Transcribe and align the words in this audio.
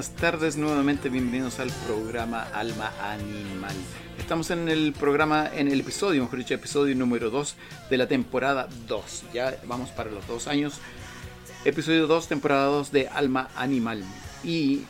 buenas 0.00 0.16
tardes. 0.16 0.56
Nuevamente 0.56 1.10
bienvenidos 1.10 1.60
al 1.60 1.68
programa 1.86 2.44
Alma 2.54 2.90
Animal. 3.02 3.74
Estamos 4.18 4.50
en 4.50 4.70
el 4.70 4.94
programa, 4.94 5.50
en 5.54 5.68
el 5.68 5.80
episodio, 5.80 6.22
mejor 6.22 6.38
dicho, 6.38 6.54
episodio 6.54 6.96
número 6.96 7.28
2 7.28 7.54
de 7.90 7.98
la 7.98 8.08
temporada 8.08 8.66
2. 8.88 9.24
Ya 9.34 9.60
vamos 9.66 9.90
para 9.90 10.10
los 10.10 10.26
dos 10.26 10.48
años. 10.48 10.78
Episodio 11.66 12.06
2, 12.06 12.28
temporada 12.28 12.64
2 12.68 12.92
de 12.92 13.08
Alma 13.08 13.50
Animal. 13.54 14.02
Y 14.42 14.84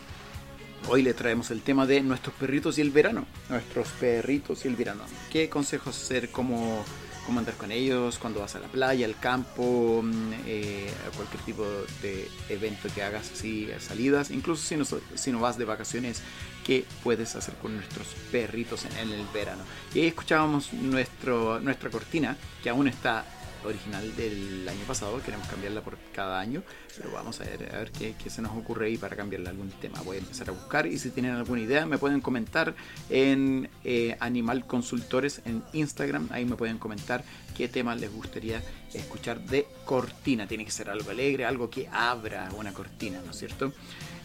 hoy 0.89 1.03
le 1.03 1.13
traemos 1.13 1.51
el 1.51 1.61
tema 1.63 1.87
de 1.87 2.03
nuestros 2.03 2.37
perritos 2.37 2.79
y 2.79 2.83
el 2.83 2.93
verano. 2.93 3.27
Nuestros 3.49 3.89
perritos 3.89 4.65
y 4.65 4.69
el 4.69 4.77
verano. 4.77 5.03
¿Qué 5.33 5.49
consejos 5.49 6.01
hacer? 6.01 6.31
como 6.31 6.85
cómo 7.31 7.39
andar 7.39 7.55
con 7.55 7.71
ellos, 7.71 8.19
cuando 8.19 8.41
vas 8.41 8.57
a 8.57 8.59
la 8.59 8.67
playa, 8.67 9.07
al 9.07 9.17
campo, 9.17 10.03
mm, 10.03 10.33
eh, 10.47 10.91
cualquier 11.15 11.41
tipo 11.45 11.65
de 12.03 12.29
evento 12.49 12.89
que 12.93 13.05
hagas 13.05 13.31
así, 13.33 13.71
salidas, 13.79 14.33
incluso 14.33 14.65
si 14.67 14.77
no, 14.77 14.85
si 15.15 15.31
no 15.31 15.39
vas 15.39 15.57
de 15.57 15.65
vacaciones, 15.65 16.23
qué 16.67 16.85
puedes 17.05 17.37
hacer 17.37 17.55
con 17.63 17.77
nuestros 17.77 18.09
perritos 18.33 18.85
en, 18.85 18.97
en 18.99 19.13
el 19.13 19.25
verano. 19.33 19.63
Y 19.95 20.01
ahí 20.01 20.07
escuchábamos 20.09 20.73
nuestro, 20.73 21.61
nuestra 21.61 21.89
cortina, 21.89 22.37
que 22.65 22.69
aún 22.69 22.89
está 22.89 23.25
original 23.65 24.15
del 24.17 24.69
año 24.69 24.85
pasado, 24.87 25.23
queremos 25.23 25.49
cambiarla 25.49 25.81
por 25.83 25.99
cada 26.15 26.41
año, 26.41 26.63
pero 26.97 27.11
vamos 27.13 27.41
a 27.41 27.45
ver, 27.45 27.91
qué, 27.93 28.15
se 28.31 28.43
nos 28.43 28.53
ocurre 28.57 28.87
ahí 28.87 28.97
para 28.97 29.17
cambiarle 29.17 29.49
algún 29.49 29.71
tema. 29.71 30.01
Voy 30.03 30.17
a 30.17 30.21
empezar 30.21 30.49
a 30.49 30.53
buscar 30.53 30.87
y 30.87 30.99
si 30.99 31.11
tienen 31.11 31.33
alguna 31.33 31.61
idea 31.61 31.87
me 31.87 31.99
pueden 31.99 32.21
comentar 32.21 32.75
en 33.09 33.69
eh, 33.85 34.17
Animal 34.21 34.67
Consultores 34.67 35.43
en 35.45 35.63
Instagram, 35.73 36.29
ahí 36.31 36.45
me 36.45 36.57
pueden 36.57 36.79
comentar 36.79 37.25
qué 37.57 37.69
tema 37.69 37.95
les 37.95 38.13
gustaría 38.13 38.63
escuchar 38.93 39.41
de 39.41 39.67
cortina. 39.85 40.47
Tiene 40.47 40.65
que 40.65 40.71
ser 40.71 40.91
algo 40.91 41.11
alegre, 41.11 41.45
algo 41.45 41.71
que 41.71 41.89
abra 41.89 42.49
una 42.57 42.73
cortina, 42.73 43.21
¿no 43.25 43.33
es 43.33 43.39
cierto? 43.39 43.73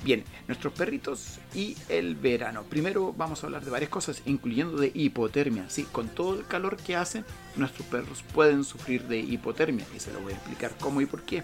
Bien, 0.05 0.23
nuestros 0.47 0.71
perritos 0.71 1.39
y 1.55 1.75
el 1.89 2.13
verano. 2.13 2.61
Primero 2.69 3.11
vamos 3.17 3.41
a 3.41 3.47
hablar 3.47 3.65
de 3.65 3.71
varias 3.71 3.89
cosas, 3.89 4.21
incluyendo 4.27 4.77
de 4.77 4.91
hipotermia. 4.93 5.67
Sí, 5.67 5.87
con 5.91 6.09
todo 6.09 6.35
el 6.37 6.45
calor 6.45 6.77
que 6.77 6.95
hace, 6.95 7.23
nuestros 7.55 7.87
perros 7.87 8.23
pueden 8.31 8.63
sufrir 8.63 9.07
de 9.07 9.17
hipotermia 9.17 9.83
y 9.95 9.99
se 9.99 10.13
lo 10.13 10.21
voy 10.21 10.33
a 10.33 10.35
explicar 10.35 10.73
cómo 10.79 11.01
y 11.01 11.07
por 11.07 11.23
qué. 11.23 11.43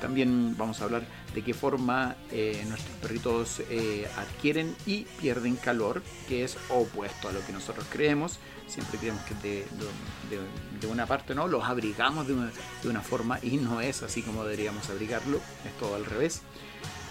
También 0.00 0.56
vamos 0.58 0.80
a 0.80 0.86
hablar 0.86 1.04
de 1.32 1.44
qué 1.44 1.54
forma 1.54 2.16
eh, 2.32 2.64
nuestros 2.66 2.96
perritos 2.96 3.62
eh, 3.70 4.08
adquieren 4.16 4.74
y 4.84 5.04
pierden 5.20 5.54
calor, 5.54 6.02
que 6.28 6.42
es 6.42 6.58
opuesto 6.70 7.28
a 7.28 7.32
lo 7.32 7.46
que 7.46 7.52
nosotros 7.52 7.86
creemos. 7.88 8.40
Siempre 8.66 8.98
creemos 8.98 9.22
que 9.22 9.64
de, 10.80 10.88
una 10.88 11.06
parte 11.06 11.36
no, 11.36 11.46
los 11.46 11.62
abrigamos 11.62 12.28
una, 12.28 12.50
de 12.82 12.88
una 12.88 13.00
forma 13.00 13.38
y 13.44 13.58
no 13.58 13.80
es 13.80 14.02
así 14.02 14.22
como 14.22 14.42
deberíamos 14.42 14.90
abrigarlo, 14.90 15.36
es 15.36 15.78
todo 15.78 15.94
al 15.94 16.04
revés 16.04 16.42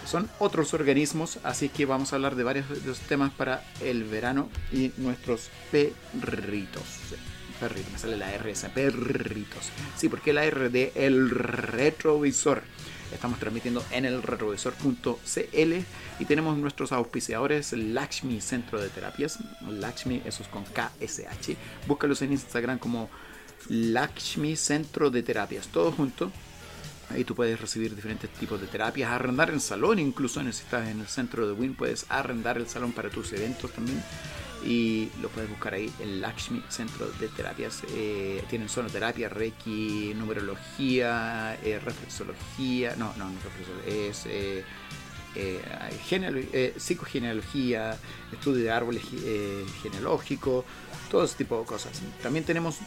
son 0.06 0.28
otros 0.38 0.74
organismos, 0.74 1.38
así 1.44 1.68
que 1.68 1.86
vamos 1.86 2.12
a 2.12 2.16
hablar 2.16 2.36
de 2.36 2.44
varios 2.44 2.68
de 2.68 2.80
los 2.86 2.98
temas 3.00 3.32
para 3.32 3.64
el 3.80 4.04
verano 4.04 4.48
y 4.72 4.92
nuestros 4.96 5.50
perritos. 5.70 6.82
Perritos, 7.60 7.92
me 7.92 7.98
sale 7.98 8.16
la 8.16 8.32
R 8.32 8.52
perritos. 8.74 9.70
Sí, 9.96 10.08
porque 10.08 10.32
la 10.32 10.44
R 10.44 10.68
de 10.68 10.92
el 10.94 11.30
retrovisor. 11.30 12.62
Estamos 13.12 13.38
transmitiendo 13.38 13.84
en 13.90 14.06
el 14.06 14.22
retrovisor.cl 14.22 15.72
y 16.18 16.24
tenemos 16.24 16.56
nuestros 16.56 16.92
auspiciadores 16.92 17.72
Lakshmi 17.72 18.40
Centro 18.40 18.80
de 18.80 18.88
Terapias. 18.88 19.38
Lakshmi, 19.68 20.22
eso 20.24 20.42
es 20.42 20.48
con 20.48 20.64
KSH. 20.64 21.56
Búscalos 21.86 22.22
en 22.22 22.32
Instagram 22.32 22.78
como 22.78 23.10
Lakshmi 23.68 24.56
Centro 24.56 25.10
de 25.10 25.22
Terapias, 25.22 25.68
todo 25.68 25.92
junto 25.92 26.32
Ahí 27.12 27.24
tú 27.24 27.34
puedes 27.34 27.60
recibir 27.60 27.94
diferentes 27.94 28.30
tipos 28.30 28.60
de 28.60 28.66
terapias, 28.66 29.10
arrendar 29.10 29.50
el 29.50 29.60
salón, 29.60 29.98
incluso 29.98 30.40
si 30.40 30.48
estás 30.48 30.88
en 30.88 31.00
el 31.00 31.06
centro 31.06 31.46
de 31.46 31.52
Win, 31.52 31.74
puedes 31.74 32.06
arrendar 32.08 32.56
el 32.56 32.66
salón 32.66 32.92
para 32.92 33.10
tus 33.10 33.32
eventos 33.32 33.70
también. 33.72 34.02
Y 34.64 35.10
lo 35.20 35.28
puedes 35.28 35.50
buscar 35.50 35.74
ahí 35.74 35.92
en 35.98 36.20
Lakshmi 36.20 36.62
Centro 36.68 37.10
de 37.18 37.28
Terapias. 37.28 37.82
Eh, 37.90 38.42
tienen 38.48 38.68
sonoterapia, 38.68 39.28
reiki, 39.28 40.14
numerología, 40.14 41.58
eh, 41.64 41.80
reflexología. 41.84 42.94
No, 42.96 43.12
no, 43.16 43.28
no 43.28 43.34
reflexología, 43.42 44.08
es 44.08 44.26
eh, 44.26 44.64
eh, 45.34 46.74
psicogenealogía, 46.76 47.98
estudio 48.32 48.64
de 48.64 48.70
árboles 48.70 49.02
genealógicos, 49.82 50.64
todo 51.10 51.24
ese 51.24 51.36
tipo 51.36 51.58
de 51.58 51.66
cosas. 51.66 52.00
También 52.22 52.44
tenemos 52.44 52.78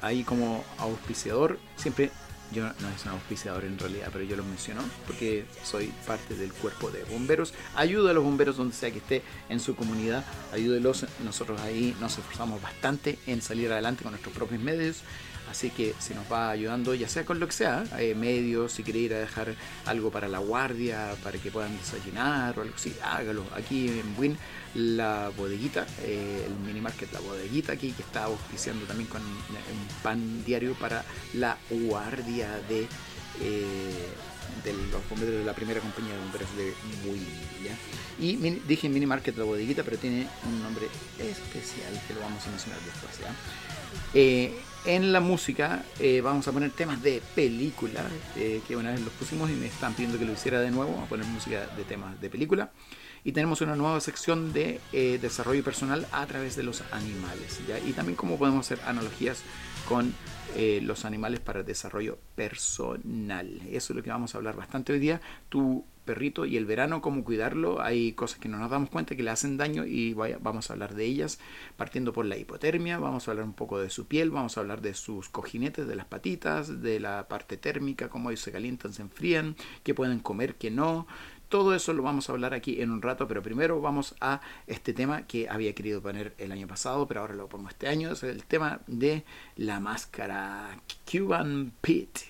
ahí 0.00 0.22
como 0.22 0.64
auspiciador 0.78 1.58
siempre 1.76 2.10
yo 2.52 2.64
no 2.64 2.88
es 2.88 3.04
un 3.04 3.12
auspiciador 3.12 3.64
en 3.64 3.78
realidad, 3.78 4.08
pero 4.12 4.24
yo 4.24 4.36
lo 4.36 4.44
menciono 4.44 4.82
porque 5.06 5.44
soy 5.64 5.92
parte 6.06 6.34
del 6.34 6.52
cuerpo 6.52 6.90
de 6.90 7.04
bomberos. 7.04 7.54
Ayuda 7.74 8.10
a 8.10 8.14
los 8.14 8.24
bomberos 8.24 8.56
donde 8.56 8.74
sea 8.74 8.90
que 8.90 8.98
esté 8.98 9.22
en 9.48 9.60
su 9.60 9.74
comunidad. 9.74 10.24
Ayúdelos. 10.52 11.06
Nosotros 11.24 11.60
ahí 11.60 11.96
nos 12.00 12.18
esforzamos 12.18 12.62
bastante 12.62 13.18
en 13.26 13.42
salir 13.42 13.72
adelante 13.72 14.02
con 14.02 14.12
nuestros 14.12 14.34
propios 14.34 14.60
medios. 14.60 15.02
Así 15.50 15.70
que 15.70 15.94
se 15.98 16.14
nos 16.14 16.30
va 16.30 16.50
ayudando, 16.50 16.94
ya 16.94 17.08
sea 17.08 17.24
con 17.24 17.38
lo 17.38 17.46
que 17.46 17.52
sea, 17.52 17.84
eh, 17.98 18.14
medios, 18.14 18.72
si 18.72 18.82
quiere 18.82 18.98
ir 18.98 19.14
a 19.14 19.18
dejar 19.18 19.54
algo 19.84 20.10
para 20.10 20.28
la 20.28 20.38
guardia, 20.38 21.14
para 21.22 21.38
que 21.38 21.50
puedan 21.50 21.76
desayunar 21.78 22.58
o 22.58 22.62
algo 22.62 22.74
así, 22.74 22.94
hágalo. 23.02 23.44
Aquí 23.54 23.88
en 23.88 24.14
Win, 24.18 24.36
la 24.74 25.30
bodeguita, 25.36 25.86
eh, 26.02 26.44
el 26.46 26.54
mini 26.66 26.80
market, 26.80 27.12
la 27.12 27.20
bodeguita 27.20 27.72
aquí, 27.72 27.92
que 27.92 28.02
está 28.02 28.24
auspiciando 28.24 28.86
también 28.86 29.08
con 29.08 29.22
un 29.22 30.02
pan 30.02 30.44
diario 30.44 30.74
para 30.74 31.04
la 31.34 31.56
guardia 31.70 32.48
de. 32.68 32.88
Eh, 33.40 34.08
de 34.64 34.72
los 34.72 35.06
bomberos 35.10 35.34
de 35.34 35.44
la 35.44 35.52
primera 35.52 35.80
compañía 35.80 36.14
de 36.14 36.18
bomberos 36.20 36.48
de 36.56 36.74
Win. 37.08 37.26
Y 38.18 38.36
dije 38.66 38.88
mini 38.88 39.04
market 39.04 39.36
la 39.36 39.44
bodeguita, 39.44 39.82
pero 39.82 39.98
tiene 39.98 40.26
un 40.44 40.62
nombre 40.62 40.86
especial 41.18 42.00
que 42.06 42.14
lo 42.14 42.20
vamos 42.20 42.44
a 42.46 42.50
mencionar 42.50 42.80
después. 42.80 43.18
¿ya? 43.20 43.34
Eh, 44.86 44.94
en 44.94 45.12
la 45.12 45.20
música 45.20 45.84
eh, 45.98 46.20
vamos 46.20 46.46
a 46.48 46.52
poner 46.52 46.70
temas 46.70 47.02
de 47.02 47.22
película, 47.34 48.04
eh, 48.36 48.60
que 48.66 48.76
una 48.76 48.92
vez 48.92 49.00
los 49.00 49.12
pusimos 49.12 49.50
y 49.50 49.54
me 49.54 49.66
están 49.66 49.94
pidiendo 49.94 50.18
que 50.18 50.24
lo 50.24 50.32
hiciera 50.32 50.60
de 50.60 50.70
nuevo, 50.70 50.92
vamos 50.92 51.06
a 51.06 51.08
poner 51.08 51.26
música 51.26 51.66
de 51.76 51.84
temas 51.84 52.20
de 52.20 52.30
película. 52.30 52.70
Y 53.24 53.32
tenemos 53.32 53.60
una 53.60 53.74
nueva 53.74 54.00
sección 54.00 54.52
de 54.52 54.80
desarrollo 55.20 55.64
personal 55.64 56.06
a 56.12 56.24
través 56.26 56.54
de 56.54 56.62
los 56.62 56.84
animales. 56.92 57.58
Y 57.84 57.92
también 57.92 58.14
cómo 58.14 58.38
podemos 58.38 58.64
hacer 58.64 58.78
analogías 58.86 59.42
con 59.88 60.14
los 60.56 61.04
animales 61.04 61.40
para 61.40 61.58
el 61.58 61.66
desarrollo 61.66 62.20
personal. 62.36 63.62
Eso 63.68 63.92
es 63.92 63.96
lo 63.96 64.02
que 64.04 64.10
vamos 64.10 64.32
a 64.32 64.38
hablar 64.38 64.54
bastante 64.54 64.92
hoy 64.92 65.00
día. 65.00 65.20
Tú 65.48 65.84
perrito 66.06 66.46
y 66.46 66.56
el 66.56 66.64
verano, 66.64 67.02
cómo 67.02 67.22
cuidarlo. 67.22 67.82
Hay 67.82 68.12
cosas 68.12 68.38
que 68.38 68.48
no 68.48 68.56
nos 68.56 68.70
damos 68.70 68.88
cuenta 68.88 69.14
que 69.14 69.22
le 69.22 69.30
hacen 69.30 69.58
daño 69.58 69.84
y 69.84 70.14
vamos 70.14 70.70
a 70.70 70.72
hablar 70.72 70.94
de 70.94 71.04
ellas, 71.04 71.38
partiendo 71.76 72.14
por 72.14 72.24
la 72.24 72.38
hipotermia, 72.38 72.98
vamos 72.98 73.28
a 73.28 73.32
hablar 73.32 73.44
un 73.44 73.52
poco 73.52 73.78
de 73.78 73.90
su 73.90 74.06
piel, 74.06 74.30
vamos 74.30 74.56
a 74.56 74.60
hablar 74.60 74.80
de 74.80 74.94
sus 74.94 75.28
cojinetes, 75.28 75.86
de 75.86 75.96
las 75.96 76.06
patitas, 76.06 76.80
de 76.80 77.00
la 77.00 77.28
parte 77.28 77.58
térmica, 77.58 78.08
cómo 78.08 78.30
ellos 78.30 78.40
se 78.40 78.52
calientan, 78.52 78.94
se 78.94 79.02
enfrían, 79.02 79.56
qué 79.82 79.92
pueden 79.92 80.20
comer, 80.20 80.54
qué 80.54 80.70
no. 80.70 81.06
Todo 81.48 81.74
eso 81.74 81.92
lo 81.92 82.02
vamos 82.02 82.28
a 82.28 82.32
hablar 82.32 82.54
aquí 82.54 82.80
en 82.80 82.90
un 82.90 83.02
rato, 83.02 83.28
pero 83.28 83.42
primero 83.42 83.80
vamos 83.80 84.16
a 84.20 84.40
este 84.66 84.92
tema 84.92 85.26
que 85.26 85.48
había 85.48 85.74
querido 85.74 86.02
poner 86.02 86.34
el 86.38 86.50
año 86.50 86.66
pasado, 86.66 87.06
pero 87.06 87.20
ahora 87.20 87.34
lo 87.34 87.48
pongo 87.48 87.68
este 87.68 87.86
año, 87.86 88.10
es 88.10 88.22
el 88.22 88.44
tema 88.44 88.80
de 88.86 89.24
la 89.56 89.78
máscara 89.78 90.80
Cuban 91.10 91.72
Pete. 91.80 92.22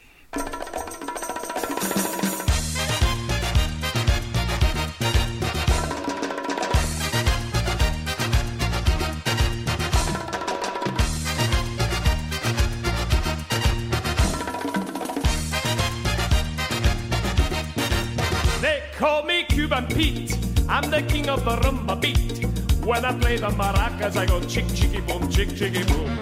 Cuban 19.77 19.95
Pete. 19.95 20.39
I'm 20.71 20.91
the 20.91 21.03
king 21.03 21.29
of 21.29 21.45
the 21.45 21.57
rumba 21.57 22.01
beat. 22.01 22.47
When 22.87 23.05
I 23.05 23.13
play 23.19 23.37
the 23.37 23.49
maracas, 23.49 24.17
I 24.17 24.25
go 24.25 24.41
chick 24.41 24.65
chicky 24.75 25.01
boom, 25.01 25.29
chick 25.31 25.51
chicky 25.51 25.85
boom. 25.85 26.19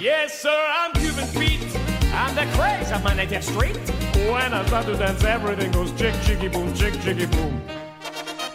Yes, 0.00 0.40
sir, 0.40 0.56
I'm 0.78 0.92
Cuban 0.92 1.26
Pete. 1.34 1.66
I'm 2.14 2.32
the 2.36 2.46
craze 2.56 2.92
of 2.92 3.02
my 3.02 3.14
native 3.14 3.42
street. 3.42 3.76
When 4.14 4.54
I 4.54 4.64
start 4.66 4.86
to 4.86 4.94
dance, 4.94 5.24
everything 5.24 5.72
goes 5.72 5.90
chick 5.98 6.14
chicky 6.22 6.46
boom, 6.46 6.72
chick 6.72 6.94
chicky 7.02 7.26
boom. 7.26 7.60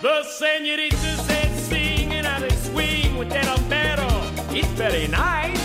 The 0.02 0.24
senoritas 0.24 1.20
said 1.28 1.52
singing 1.60 2.26
and 2.26 2.44
they 2.44 2.56
swing 2.56 3.18
with 3.18 3.30
that 3.32 3.48
umbrero. 3.60 4.08
It's 4.56 4.68
very 4.80 5.08
nice, 5.08 5.62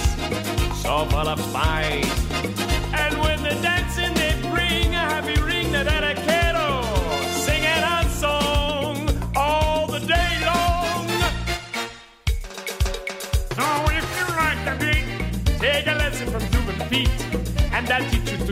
so 0.83 1.05
full 1.07 1.29
of 1.29 1.39
spice. 1.39 2.33
And 2.95 3.17
when 3.21 3.45
the 3.45 3.55
dancing 3.63 4.13
they 4.15 4.35
bring 4.51 4.93
a 4.95 5.05
happy 5.15 5.41
ring 5.41 5.71
that 5.71 5.87
I 6.03 6.15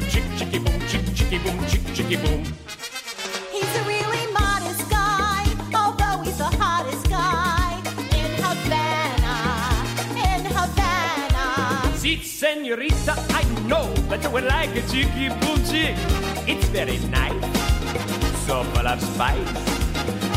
chick 0.08 0.24
chicky 0.36 0.58
boom, 0.58 0.80
chick 0.88 1.04
chicky 1.14 1.38
boom, 1.38 1.66
chick 1.66 1.82
chicky 1.94 2.16
boom. 2.16 2.42
He's 3.52 3.76
a 3.76 3.82
really 3.84 4.32
modest 4.32 4.88
guy, 4.88 5.44
although 5.74 6.22
he's 6.22 6.38
the 6.38 6.44
hottest 6.44 7.08
guy 7.08 7.76
in 8.16 8.30
Havana, 8.42 9.36
in 10.16 10.44
Havana. 10.46 11.96
See, 11.96 12.22
senorita, 12.22 13.14
I 13.30 13.44
know 13.66 13.92
that 14.08 14.22
you 14.22 14.30
would 14.30 14.44
like 14.44 14.74
a 14.76 14.82
chicky 14.88 15.28
boom 15.40 15.62
chick. 15.64 15.96
It's 16.48 16.66
very 16.68 16.98
nice, 17.08 17.44
so 18.46 18.64
full 18.64 18.88
of 18.88 19.00
spice. 19.00 19.78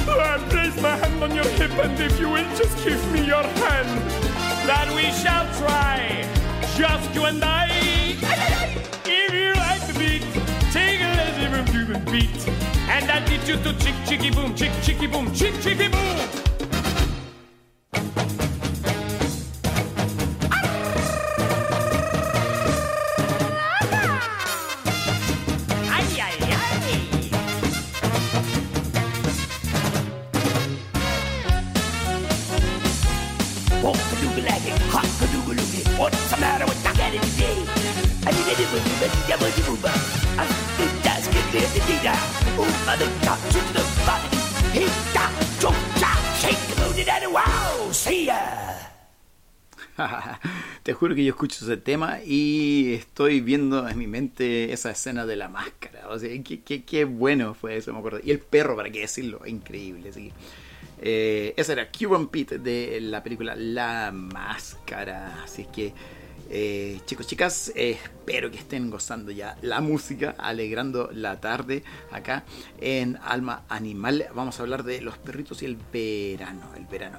I 0.07 0.37
place 0.49 0.81
my 0.81 0.97
hand 0.97 1.23
on 1.23 1.33
your 1.33 1.47
hip, 1.59 1.71
and 1.71 1.97
if 1.99 2.19
you 2.19 2.29
will 2.29 2.49
just 2.55 2.75
give 2.83 3.11
me 3.13 3.25
your 3.25 3.43
hand, 3.43 3.89
that 4.67 4.91
we 4.93 5.03
shall 5.11 5.47
try, 5.55 6.27
just 6.81 7.13
you 7.13 7.25
and 7.25 7.43
I. 7.43 7.67
If 9.05 9.33
you 9.33 9.53
like 9.53 9.85
the 9.85 9.93
beat, 9.99 10.23
take 10.73 10.99
a 10.99 11.09
lazy 11.19 11.45
boom 11.51 11.65
Cuban 11.67 12.03
beat, 12.05 12.47
and 12.89 13.11
I'll 13.11 13.23
teach 13.27 13.47
you 13.47 13.57
to 13.57 13.71
chick 13.77 13.93
chicky 14.07 14.31
boom, 14.31 14.55
chick 14.55 14.71
chicky 14.81 15.05
boom, 15.05 15.31
chick 15.31 15.53
chicky 15.61 15.89
boom. 15.89 16.30
Juro 51.01 51.15
que 51.15 51.23
yo 51.23 51.31
escucho 51.31 51.65
ese 51.65 51.77
tema 51.77 52.19
y 52.23 52.93
estoy 52.93 53.41
viendo 53.41 53.89
en 53.89 53.97
mi 53.97 54.05
mente 54.05 54.71
esa 54.71 54.91
escena 54.91 55.25
de 55.25 55.35
la 55.35 55.49
máscara. 55.49 56.07
O 56.09 56.19
sea, 56.19 56.29
qué, 56.43 57.05
bueno 57.05 57.55
fue 57.55 57.75
eso, 57.75 57.91
me 57.91 57.97
acuerdo. 57.97 58.19
Y 58.23 58.29
el 58.29 58.37
perro, 58.37 58.75
para 58.75 58.91
qué 58.91 58.99
decirlo, 58.99 59.41
increíble. 59.47 60.13
sí. 60.13 60.31
Eh, 61.01 61.55
ese 61.57 61.73
era 61.73 61.89
Cuban 61.91 62.27
Pete 62.27 62.59
de 62.59 63.01
la 63.01 63.23
película 63.23 63.55
La 63.55 64.11
Máscara. 64.13 65.41
Así 65.43 65.65
que, 65.73 65.91
eh, 66.51 66.99
chicos, 67.07 67.25
chicas, 67.25 67.71
espero 67.73 68.51
que 68.51 68.59
estén 68.59 68.91
gozando 68.91 69.31
ya 69.31 69.57
la 69.63 69.81
música, 69.81 70.35
alegrando 70.37 71.09
la 71.11 71.41
tarde 71.41 71.83
acá 72.11 72.43
en 72.79 73.17
Alma 73.23 73.63
Animal. 73.69 74.27
Vamos 74.35 74.59
a 74.59 74.61
hablar 74.61 74.83
de 74.83 75.01
los 75.01 75.17
perritos 75.17 75.63
y 75.63 75.65
el 75.65 75.77
verano. 75.91 76.69
El 76.77 76.85
verano. 76.85 77.17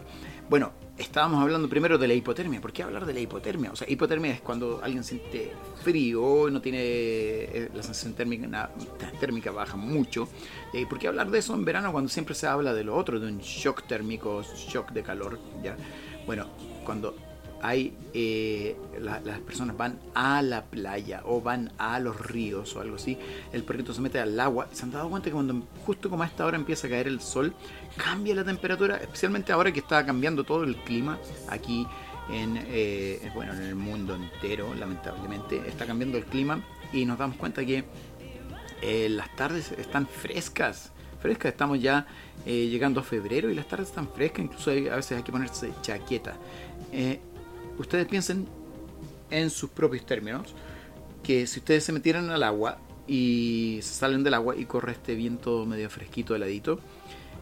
Bueno, 0.49 0.73
estábamos 1.03 1.43
hablando 1.43 1.69
primero 1.69 1.99
de 1.99 2.09
la 2.09 2.15
hipotermia. 2.15 2.61
¿Por 2.61 2.73
qué 2.73 2.83
hablar 2.83 3.07
de 3.07 3.13
la 3.13 3.21
hipotermia? 3.21 3.73
O 3.73 3.77
sea, 3.77 3.89
hipotermia 3.91 4.33
es 4.33 4.41
cuando 4.41 4.81
alguien 4.83 5.05
siente 5.05 5.53
frío, 5.83 6.49
no 6.51 6.61
tiene 6.61 6.81
eh, 6.81 7.71
la 7.75 7.83
sensación 7.83 8.15
térmica, 8.15 8.71
térmica 9.21 9.51
baja 9.51 9.77
mucho. 9.77 10.29
¿Y 10.73 10.87
por 10.87 10.99
qué 10.99 11.09
hablar 11.09 11.31
de 11.31 11.39
eso 11.39 11.55
en 11.55 11.65
verano 11.65 11.93
cuando 11.93 12.09
siempre 12.09 12.35
se 12.35 12.47
habla 12.47 12.73
de 12.73 12.85
lo 12.85 12.97
otro, 12.97 13.21
de 13.21 13.27
un 13.27 13.39
shock 13.39 13.87
térmico, 13.87 14.43
shock 14.43 14.93
de 14.93 15.03
calor? 15.03 15.39
¿ya? 15.63 15.77
Bueno, 16.27 16.47
cuando 16.85 17.15
hay 17.63 17.97
eh, 18.13 18.77
la- 19.01 19.21
las 19.21 19.39
personas 19.41 19.77
van 19.77 19.99
a 20.15 20.43
la 20.43 20.65
playa 20.65 21.23
o 21.25 21.41
van 21.41 21.73
a 21.79 21.99
los 22.01 22.21
ríos 22.21 22.75
o 22.77 22.81
algo 22.81 22.97
así, 22.97 23.17
el 23.53 23.63
perrito 23.63 23.95
se 23.95 24.01
mete 24.01 24.19
al 24.21 24.39
agua 24.39 24.69
se 24.73 24.83
han 24.83 24.91
dado 24.91 25.09
cuenta 25.09 25.27
que 25.31 25.33
cuando 25.33 25.63
justo 25.87 26.11
como 26.11 26.23
a 26.23 26.27
esta 26.27 26.45
hora 26.45 26.57
empieza 26.57 26.87
a 26.87 26.91
caer 26.91 27.07
el 27.07 27.21
sol, 27.21 27.55
cambia 27.97 28.35
la 28.35 28.45
temperatura, 28.45 28.97
especialmente 28.97 29.53
ahora 29.53 29.73
que 29.73 29.81
está 29.81 30.05
cambiando 30.05 30.45
todo 30.45 30.65
el 30.65 30.77
clima 30.77 31.19
aquí 31.49 31.87
en, 32.31 32.59
eh, 32.69 33.31
bueno, 33.35 33.53
en 33.55 33.63
el 33.63 33.75
mundo 33.75 34.15
entero, 34.15 34.75
lamentablemente, 34.75 35.61
está 35.67 35.87
cambiando 35.87 36.19
el 36.19 36.25
clima 36.25 36.61
y 36.93 37.05
nos 37.05 37.19
damos 37.19 37.37
cuenta 37.37 37.65
que 37.65 37.85
eh, 38.81 39.09
las 39.09 39.35
tardes 39.37 39.73
están 39.73 40.07
frescas. 40.07 40.91
Frescas, 41.21 41.53
estamos 41.53 41.81
ya 41.81 42.07
eh, 42.47 42.67
llegando 42.69 43.01
a 43.01 43.03
febrero 43.05 43.51
y 43.51 43.55
las 43.55 43.67
tardes 43.69 43.89
están 43.89 44.09
frescas, 44.09 44.45
incluso 44.45 44.71
a 44.71 44.97
veces 44.97 45.13
hay 45.19 45.23
que 45.23 45.31
ponerse 45.33 45.73
chaqueta. 45.83 46.35
Eh, 46.93 47.21
ustedes 47.79 48.07
piensen 48.07 48.47
en 49.31 49.51
sus 49.51 49.71
propios 49.71 50.05
términos 50.07 50.55
que 51.23 51.47
si 51.47 51.61
ustedes 51.61 51.85
se 51.85 51.93
metieran 51.93 52.31
al 52.31 52.43
agua 52.43 52.79
y 53.07 53.79
se 53.83 53.95
salen 53.95 54.25
del 54.25 54.35
agua 54.35 54.57
y 54.57 54.65
corre 54.65 54.93
este 54.93 55.15
viento 55.15 55.65
medio 55.67 55.89
fresquito, 55.91 56.35
heladito, 56.35 56.81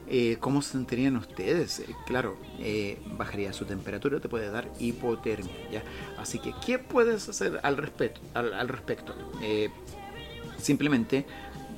eh, 0.08 0.38
¿cómo 0.40 0.60
se 0.60 0.72
sentirían 0.72 1.16
ustedes? 1.16 1.80
Eh, 1.80 1.94
claro, 2.06 2.36
eh, 2.58 2.98
bajaría 3.16 3.52
su 3.52 3.64
temperatura, 3.64 4.20
te 4.20 4.28
puede 4.28 4.50
dar 4.50 4.68
hipotermia. 4.78 5.84
Así 6.18 6.38
que, 6.38 6.52
¿qué 6.64 6.78
puedes 6.78 7.28
hacer 7.28 7.60
al 7.62 7.76
respecto? 7.76 8.20
Al, 8.34 8.52
al 8.52 8.68
respecto? 8.68 9.14
Eh, 9.42 9.70
simplemente 10.58 11.26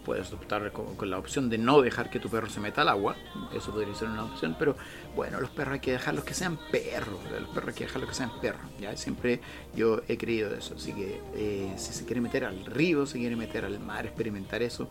puedes 0.04 0.32
optar 0.32 0.72
con, 0.72 0.96
con 0.96 1.10
la 1.10 1.18
opción 1.18 1.48
de 1.48 1.58
no 1.58 1.80
dejar 1.80 2.10
que 2.10 2.20
tu 2.20 2.28
perro 2.28 2.48
se 2.48 2.60
meta 2.60 2.82
al 2.82 2.88
agua. 2.88 3.16
Eso 3.54 3.72
podría 3.72 3.94
ser 3.94 4.08
una 4.08 4.24
opción, 4.24 4.56
pero 4.58 4.76
bueno, 5.14 5.40
los 5.40 5.50
perros 5.50 5.74
hay 5.74 5.80
que 5.80 5.92
dejarlos 5.92 6.24
que 6.24 6.34
sean 6.34 6.58
perros. 6.70 7.20
Los 7.30 7.48
perros 7.50 7.68
hay 7.68 7.74
que 7.74 7.84
dejarlos 7.84 8.08
que 8.08 8.14
sean 8.14 8.30
perros. 8.40 8.62
¿ya? 8.80 8.96
Siempre 8.96 9.40
yo 9.74 10.02
he 10.08 10.16
creído 10.16 10.54
eso. 10.54 10.74
Así 10.74 10.92
que 10.92 11.20
eh, 11.34 11.72
si 11.76 11.92
se 11.92 12.04
quiere 12.04 12.20
meter 12.20 12.44
al 12.44 12.64
río, 12.64 13.06
se 13.06 13.18
quiere 13.18 13.36
meter 13.36 13.64
al 13.64 13.78
mar, 13.80 14.06
experimentar 14.06 14.62
eso. 14.62 14.88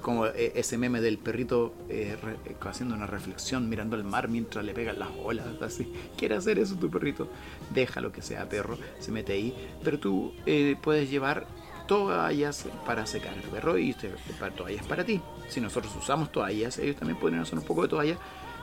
Como 0.00 0.26
eh, 0.26 0.52
ese 0.54 0.76
meme 0.78 1.00
del 1.00 1.18
perrito 1.18 1.74
eh, 1.88 2.16
haciendo 2.60 2.94
una 2.94 3.06
reflexión, 3.06 3.68
mirando 3.68 3.96
al 3.96 4.04
mar 4.04 4.28
mientras 4.28 4.64
le 4.64 4.72
pegan 4.74 4.98
las 4.98 5.10
olas. 5.22 5.46
Así. 5.60 5.92
¿Quiere 6.16 6.36
hacer 6.36 6.58
eso 6.58 6.76
tu 6.76 6.90
perrito? 6.90 7.28
Déjalo 7.72 8.12
que 8.12 8.22
sea 8.22 8.48
perro, 8.48 8.78
se 8.98 9.12
mete 9.12 9.32
ahí. 9.32 9.54
Pero 9.82 9.98
tú 9.98 10.32
eh, 10.46 10.76
puedes 10.80 11.10
llevar 11.10 11.46
toallas 11.90 12.68
para 12.86 13.04
secar 13.04 13.34
el 13.34 13.42
perro 13.50 13.76
y 13.76 13.92
para 14.38 14.54
toallas 14.54 14.86
para 14.86 15.04
ti. 15.04 15.20
Si 15.48 15.60
nosotros 15.60 15.92
usamos 15.96 16.30
toallas, 16.30 16.78
ellos 16.78 16.94
también 16.94 17.18
pueden 17.18 17.40
usar 17.40 17.58
un 17.58 17.64
poco 17.64 17.82
de 17.82 17.88
toalla. 17.88 18.16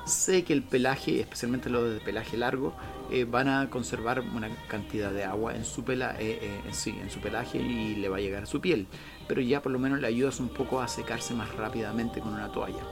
Sé 0.06 0.46
que 0.46 0.54
el 0.54 0.64
pelaje, 0.64 1.20
especialmente 1.20 1.70
los 1.70 1.92
de 1.92 2.00
pelaje 2.00 2.38
largo, 2.38 2.74
eh, 3.12 3.26
van 3.26 3.50
a 3.50 3.70
conservar 3.70 4.22
una 4.22 4.50
cantidad 4.70 5.12
de 5.12 5.26
agua 5.26 5.54
en 5.54 5.66
su, 5.66 5.84
pela, 5.84 6.16
eh, 6.18 6.40
eh, 6.42 6.62
sí, 6.72 6.98
en 7.02 7.10
su 7.10 7.20
pelaje 7.20 7.58
y 7.58 7.96
le 7.96 8.08
va 8.08 8.16
a 8.16 8.22
llegar 8.22 8.44
a 8.44 8.46
su 8.46 8.62
piel. 8.62 8.88
Pero 9.28 9.42
ya 9.42 9.62
por 9.62 9.74
lo 9.74 9.80
menos 9.80 10.00
le 10.00 10.08
ayudas 10.08 10.40
un 10.40 10.48
poco 10.48 10.80
a 10.80 10.88
secarse 10.88 11.34
más 11.34 11.54
rápidamente 11.54 12.22
con 12.22 12.34
una 12.34 12.50
toalla. 12.50 12.84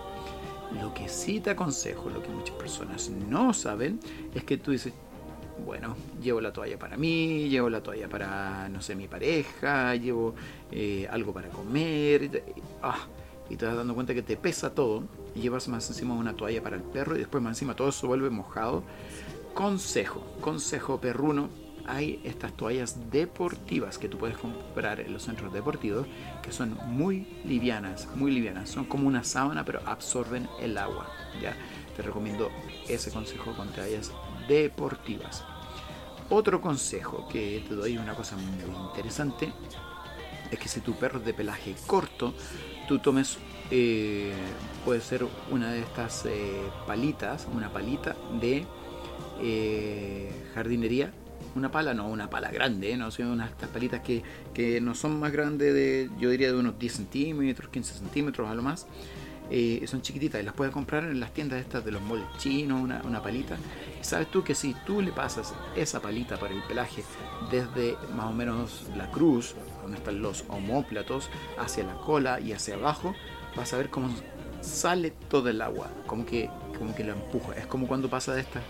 Lo 0.81 0.93
que 0.93 1.07
sí 1.07 1.39
te 1.39 1.51
aconsejo, 1.51 2.09
lo 2.09 2.21
que 2.21 2.27
muchas 2.27 2.57
personas 2.57 3.09
no 3.09 3.53
saben, 3.53 4.01
es 4.33 4.43
que 4.43 4.57
tú 4.57 4.71
dices, 4.71 4.91
bueno, 5.63 5.95
llevo 6.21 6.41
la 6.41 6.51
toalla 6.51 6.77
para 6.77 6.97
mí, 6.97 7.49
llevo 7.49 7.69
la 7.69 7.81
toalla 7.81 8.09
para, 8.09 8.67
no 8.69 8.81
sé, 8.81 8.95
mi 8.95 9.07
pareja, 9.07 9.95
llevo 9.95 10.35
eh, 10.71 11.07
algo 11.09 11.33
para 11.33 11.49
comer. 11.49 12.23
Y 12.23 12.61
ah, 12.81 13.07
y 13.49 13.57
te 13.57 13.65
vas 13.65 13.75
dando 13.75 13.93
cuenta 13.93 14.13
que 14.13 14.23
te 14.23 14.37
pesa 14.37 14.73
todo. 14.73 15.03
Llevas 15.35 15.67
más 15.67 15.87
encima 15.89 16.13
una 16.13 16.33
toalla 16.33 16.61
para 16.63 16.75
el 16.75 16.81
perro 16.81 17.15
y 17.15 17.19
después 17.19 17.43
más 17.43 17.51
encima 17.51 17.75
todo 17.75 17.91
se 17.91 18.05
vuelve 18.07 18.29
mojado. 18.29 18.83
Consejo, 19.53 20.25
consejo 20.41 20.99
perruno. 20.99 21.49
Hay 21.87 22.19
estas 22.23 22.53
toallas 22.53 23.11
deportivas 23.11 23.99
que 23.99 24.09
tú 24.09 24.17
puedes 24.17 24.37
comprar 24.37 24.99
en 24.99 25.13
los 25.13 25.21
centros 25.21 25.53
deportivos 25.53 26.07
que 26.41 26.51
son 26.51 26.75
muy 26.87 27.27
livianas, 27.45 28.07
muy 28.15 28.31
livianas. 28.31 28.69
Son 28.69 28.85
como 28.85 29.07
una 29.07 29.23
sábana 29.23 29.63
pero 29.63 29.81
absorben 29.85 30.47
el 30.59 30.77
agua. 30.79 31.07
¿ya? 31.39 31.55
Te 31.95 32.01
recomiendo 32.01 32.51
ese 32.87 33.11
consejo 33.11 33.53
con 33.55 33.69
toallas 33.69 34.11
deportivas. 34.47 35.43
Otro 36.29 36.59
consejo 36.59 37.27
que 37.31 37.63
te 37.67 37.75
doy, 37.75 37.97
una 37.97 38.15
cosa 38.15 38.35
muy 38.35 38.87
interesante, 38.87 39.53
es 40.51 40.59
que 40.59 40.67
si 40.67 40.81
tu 40.81 40.93
perro 40.93 41.19
es 41.19 41.25
de 41.25 41.33
pelaje 41.33 41.75
corto, 41.85 42.33
tú 42.87 42.99
tomes, 42.99 43.37
eh, 43.71 44.33
puede 44.83 45.01
ser 45.01 45.25
una 45.51 45.71
de 45.71 45.81
estas 45.81 46.25
eh, 46.25 46.61
palitas, 46.87 47.47
una 47.53 47.71
palita 47.71 48.15
de 48.41 48.65
eh, 49.41 50.31
jardinería, 50.53 51.13
una 51.55 51.71
pala, 51.71 51.93
no 51.93 52.07
una 52.07 52.29
pala 52.29 52.51
grande, 52.51 52.97
no 52.97 53.11
son 53.11 53.27
unas 53.27 53.51
estas 53.51 53.69
palitas 53.69 54.01
que, 54.01 54.23
que 54.53 54.81
no 54.81 54.95
son 54.95 55.19
más 55.19 55.31
grandes 55.31 55.73
de, 55.73 56.09
yo 56.19 56.29
diría 56.29 56.51
de 56.51 56.57
unos 56.57 56.77
10 56.77 56.93
centímetros, 56.93 57.69
15 57.69 57.93
centímetros 57.99 58.49
a 58.49 58.55
lo 58.55 58.61
más. 58.61 58.87
Eh, 59.49 59.85
son 59.87 60.01
chiquititas 60.01 60.41
y 60.41 60.43
las 60.43 60.55
puedes 60.55 60.73
comprar 60.73 61.03
en 61.03 61.19
las 61.19 61.31
tiendas 61.31 61.59
estas 61.59 61.85
de 61.85 61.91
los 61.91 62.01
moldes 62.01 62.27
chinos, 62.37 62.81
una, 62.81 63.01
una 63.03 63.21
palita. 63.21 63.57
Sabes 64.01 64.29
tú 64.29 64.43
que 64.43 64.55
si 64.55 64.73
tú 64.85 65.01
le 65.01 65.11
pasas 65.11 65.53
esa 65.75 66.01
palita 66.01 66.37
para 66.37 66.53
el 66.53 66.63
pelaje 66.63 67.03
desde 67.51 67.95
más 68.15 68.25
o 68.25 68.33
menos 68.33 68.87
la 68.95 69.09
cruz, 69.11 69.55
donde 69.81 69.97
están 69.97 70.21
los 70.21 70.45
homóplatos, 70.47 71.29
hacia 71.57 71.83
la 71.83 71.95
cola 71.95 72.39
y 72.39 72.53
hacia 72.53 72.75
abajo, 72.75 73.13
vas 73.55 73.73
a 73.73 73.77
ver 73.77 73.89
cómo 73.89 74.09
sale 74.61 75.11
todo 75.29 75.49
el 75.49 75.61
agua, 75.61 75.89
como 76.07 76.25
que, 76.25 76.49
como 76.77 76.95
que 76.95 77.03
lo 77.03 77.13
empuja. 77.13 77.53
Es 77.55 77.67
como 77.67 77.87
cuando 77.87 78.09
pasa 78.09 78.33
de 78.33 78.41
esta, 78.41 78.61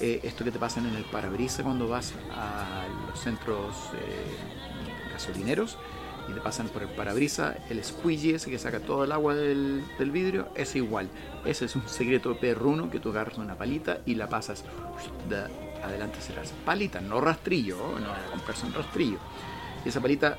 eh, 0.00 0.20
esto 0.24 0.44
que 0.44 0.50
te 0.50 0.58
pasan 0.58 0.86
en 0.86 0.96
el 0.96 1.04
parabrisas 1.04 1.62
cuando 1.62 1.88
vas 1.88 2.12
a 2.32 2.86
los 3.08 3.20
centros 3.20 3.76
eh, 3.94 5.12
gasolineros 5.12 5.78
y 6.28 6.32
te 6.32 6.40
pasan 6.40 6.68
por 6.68 6.82
el 6.82 6.88
parabrisas, 6.88 7.56
el 7.70 7.82
squeegee 7.82 8.34
ese 8.34 8.50
que 8.50 8.58
saca 8.58 8.80
todo 8.80 9.04
el 9.04 9.12
agua 9.12 9.34
del, 9.34 9.82
del 9.98 10.10
vidrio 10.10 10.48
es 10.54 10.76
igual. 10.76 11.08
Ese 11.44 11.64
es 11.64 11.76
un 11.76 11.88
secreto 11.88 12.36
perruno 12.38 12.90
que 12.90 13.00
tú 13.00 13.10
agarras 13.10 13.38
una 13.38 13.54
palita 13.56 13.98
y 14.04 14.14
la 14.14 14.28
pasas 14.28 14.64
de 15.28 15.44
adelante 15.82 16.18
hacia 16.18 16.34
atrás. 16.34 16.52
Palita, 16.64 17.00
no 17.00 17.20
rastrillo, 17.20 17.76
no 17.98 18.08
comprarse 18.30 18.66
un 18.66 18.74
rastrillo. 18.74 19.18
Y 19.84 19.88
esa 19.88 20.00
palita 20.00 20.36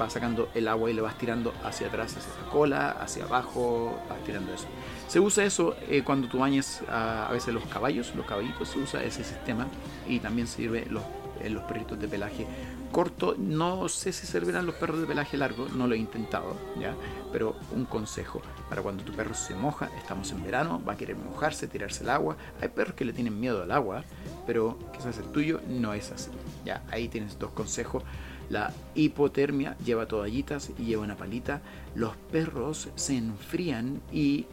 va 0.00 0.08
sacando 0.08 0.48
el 0.54 0.66
agua 0.66 0.90
y 0.90 0.94
le 0.94 1.02
vas 1.02 1.16
tirando 1.18 1.52
hacia 1.62 1.88
atrás, 1.88 2.16
hacia 2.16 2.42
la 2.42 2.50
cola, 2.50 2.90
hacia 2.92 3.24
abajo, 3.24 4.00
vas 4.08 4.22
tirando 4.24 4.52
eso. 4.54 4.66
Se 5.08 5.20
usa 5.20 5.44
eso 5.44 5.76
eh, 5.88 6.02
cuando 6.02 6.28
tú 6.28 6.38
bañas 6.38 6.82
a, 6.88 7.28
a 7.28 7.32
veces 7.32 7.52
los 7.52 7.64
caballos, 7.66 8.14
los 8.14 8.26
caballitos, 8.26 8.68
se 8.68 8.78
usa 8.78 9.04
ese 9.04 9.22
sistema 9.22 9.66
y 10.08 10.18
también 10.20 10.46
sirve 10.46 10.86
los, 10.88 11.02
en 11.40 11.54
los 11.54 11.64
perritos 11.64 12.00
de 12.00 12.08
pelaje 12.08 12.46
corto. 12.90 13.34
No 13.38 13.88
sé 13.88 14.12
si 14.12 14.26
servirán 14.26 14.66
los 14.66 14.74
perros 14.74 15.00
de 15.00 15.06
pelaje 15.06 15.36
largo, 15.36 15.68
no 15.68 15.86
lo 15.86 15.94
he 15.94 15.98
intentado, 15.98 16.56
¿ya? 16.78 16.94
pero 17.32 17.56
un 17.72 17.84
consejo 17.84 18.42
para 18.68 18.82
cuando 18.82 19.04
tu 19.04 19.12
perro 19.12 19.34
se 19.34 19.54
moja, 19.54 19.90
estamos 19.98 20.30
en 20.32 20.42
verano, 20.42 20.82
va 20.86 20.94
a 20.94 20.96
querer 20.96 21.16
mojarse, 21.16 21.68
tirarse 21.68 22.04
el 22.04 22.10
agua. 22.10 22.36
Hay 22.60 22.68
perros 22.68 22.94
que 22.94 23.04
le 23.04 23.12
tienen 23.12 23.38
miedo 23.38 23.62
al 23.62 23.70
agua, 23.70 24.04
pero 24.46 24.78
quizás 24.92 25.18
el 25.18 25.26
tuyo 25.26 25.60
no 25.68 25.94
es 25.94 26.10
así. 26.10 26.30
Ya, 26.64 26.82
ahí 26.90 27.08
tienes 27.08 27.38
dos 27.38 27.50
consejos. 27.52 28.02
La 28.48 28.72
hipotermia 28.96 29.76
lleva 29.84 30.06
toallitas 30.06 30.70
y 30.76 30.84
lleva 30.84 31.04
una 31.04 31.16
palita. 31.16 31.60
Los 31.94 32.16
perros 32.16 32.88
se 32.96 33.16
enfrían 33.16 34.00
y 34.12 34.46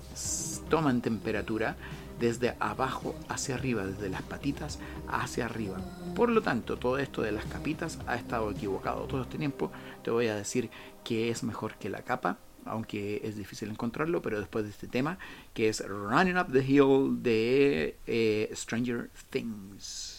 toman 0.69 1.01
temperatura 1.01 1.75
desde 2.19 2.55
abajo 2.59 3.15
hacia 3.29 3.55
arriba, 3.55 3.85
desde 3.85 4.09
las 4.09 4.21
patitas 4.23 4.79
hacia 5.07 5.45
arriba. 5.45 5.77
Por 6.15 6.29
lo 6.29 6.41
tanto, 6.41 6.77
todo 6.77 6.97
esto 6.97 7.21
de 7.21 7.31
las 7.31 7.45
capitas 7.45 7.99
ha 8.07 8.15
estado 8.15 8.51
equivocado 8.51 9.05
todo 9.05 9.21
este 9.21 9.37
tiempo. 9.37 9.71
Te 10.03 10.11
voy 10.11 10.27
a 10.27 10.35
decir 10.35 10.69
que 11.03 11.29
es 11.29 11.43
mejor 11.43 11.75
que 11.75 11.89
la 11.89 12.01
capa, 12.01 12.37
aunque 12.65 13.21
es 13.23 13.37
difícil 13.37 13.69
encontrarlo, 13.69 14.21
pero 14.21 14.39
después 14.39 14.65
de 14.65 14.71
este 14.71 14.87
tema, 14.87 15.19
que 15.53 15.69
es 15.69 15.85
Running 15.87 16.37
Up 16.37 16.51
the 16.51 16.65
Hill 16.65 17.21
de 17.21 17.97
eh, 18.07 18.49
Stranger 18.53 19.09
Things. 19.29 20.16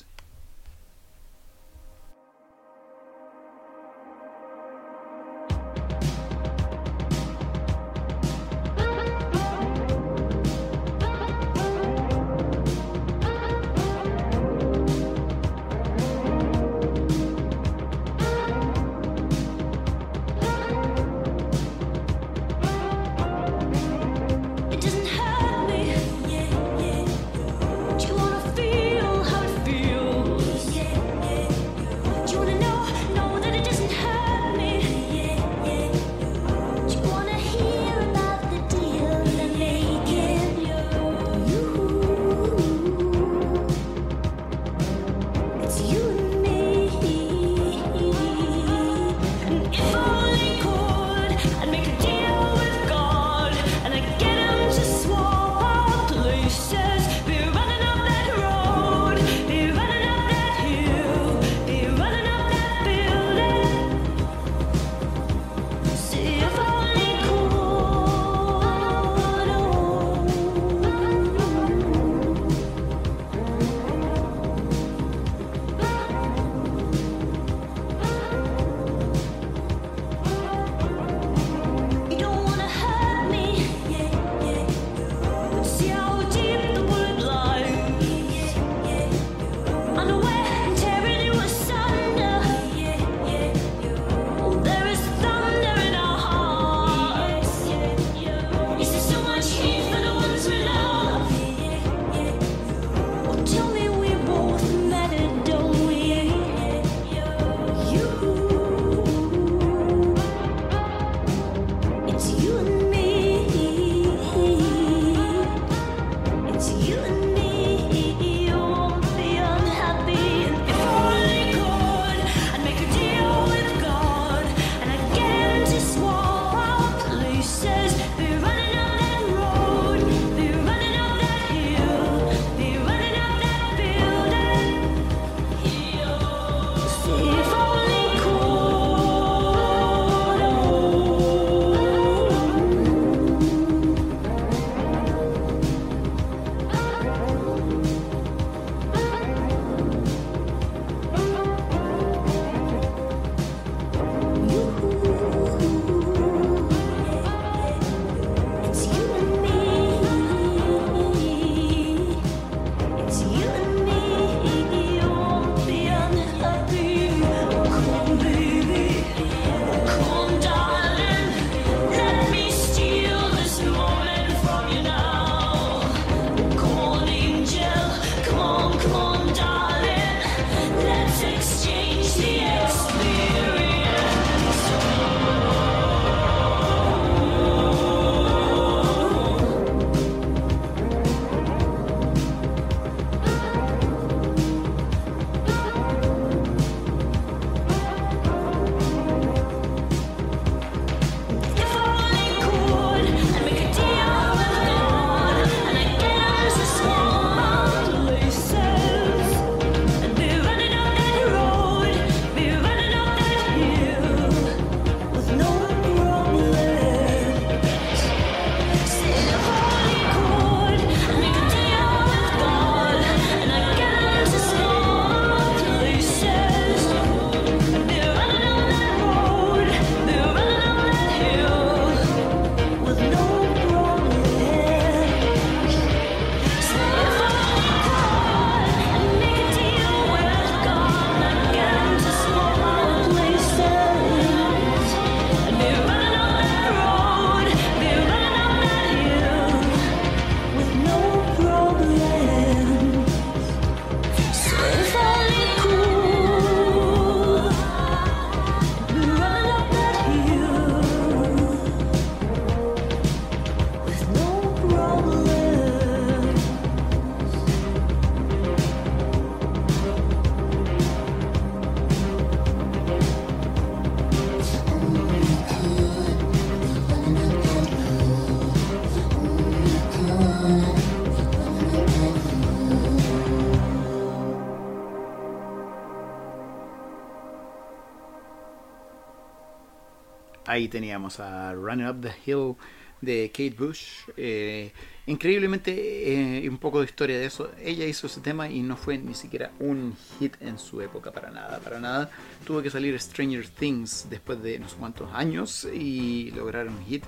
Ahí 290.59 290.67
teníamos 290.67 291.21
a 291.21 291.55
Running 291.55 291.87
Up 291.87 292.00
the 292.00 292.12
Hill 292.27 292.57
de 293.00 293.31
Kate 293.31 293.55
Bush. 293.57 294.09
Eh, 294.17 294.73
increíblemente, 295.07 296.43
eh, 296.43 296.49
un 296.49 296.59
poco 296.59 296.81
de 296.81 296.87
historia 296.87 297.17
de 297.17 297.27
eso. 297.27 297.53
Ella 297.62 297.87
hizo 297.87 298.09
ese 298.09 298.21
tema 298.21 298.50
y 298.50 298.61
no 298.62 298.77
fue 298.77 298.99
ni 298.99 299.15
siquiera 299.15 299.53
un 299.61 299.95
hit 300.19 300.35
en 300.41 300.59
su 300.59 300.81
época, 300.81 301.12
para 301.12 301.31
nada, 301.31 301.61
para 301.61 301.79
nada. 301.79 302.11
Tuvo 302.45 302.61
que 302.61 302.71
salir 302.71 302.99
Stranger 302.99 303.47
Things 303.47 304.09
después 304.11 304.43
de 304.43 304.59
no 304.59 304.69
sé 304.69 304.75
cuántos 304.81 305.09
años 305.15 305.65
y 305.73 306.33
lograr 306.33 306.67
un 306.67 306.85
hit. 306.87 307.05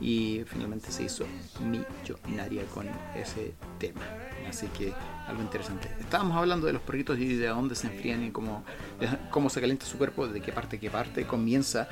Y 0.00 0.42
finalmente 0.46 0.90
se 0.90 1.02
hizo 1.02 1.26
millonaria 1.60 2.64
con 2.72 2.88
ese 3.14 3.52
tema. 3.78 4.00
Así 4.48 4.66
que 4.68 4.94
algo 5.28 5.42
interesante. 5.42 5.90
Estábamos 6.00 6.38
hablando 6.38 6.66
de 6.66 6.72
los 6.72 6.80
perritos 6.80 7.18
y 7.18 7.34
de 7.34 7.48
dónde 7.48 7.74
se 7.74 7.86
enfrían 7.86 8.24
y 8.24 8.30
cómo, 8.30 8.64
cómo 9.30 9.50
se 9.50 9.60
calienta 9.60 9.84
su 9.84 9.98
cuerpo, 9.98 10.26
de 10.26 10.40
qué 10.40 10.52
parte, 10.52 10.80
qué 10.80 10.88
parte 10.88 11.26
comienza 11.26 11.86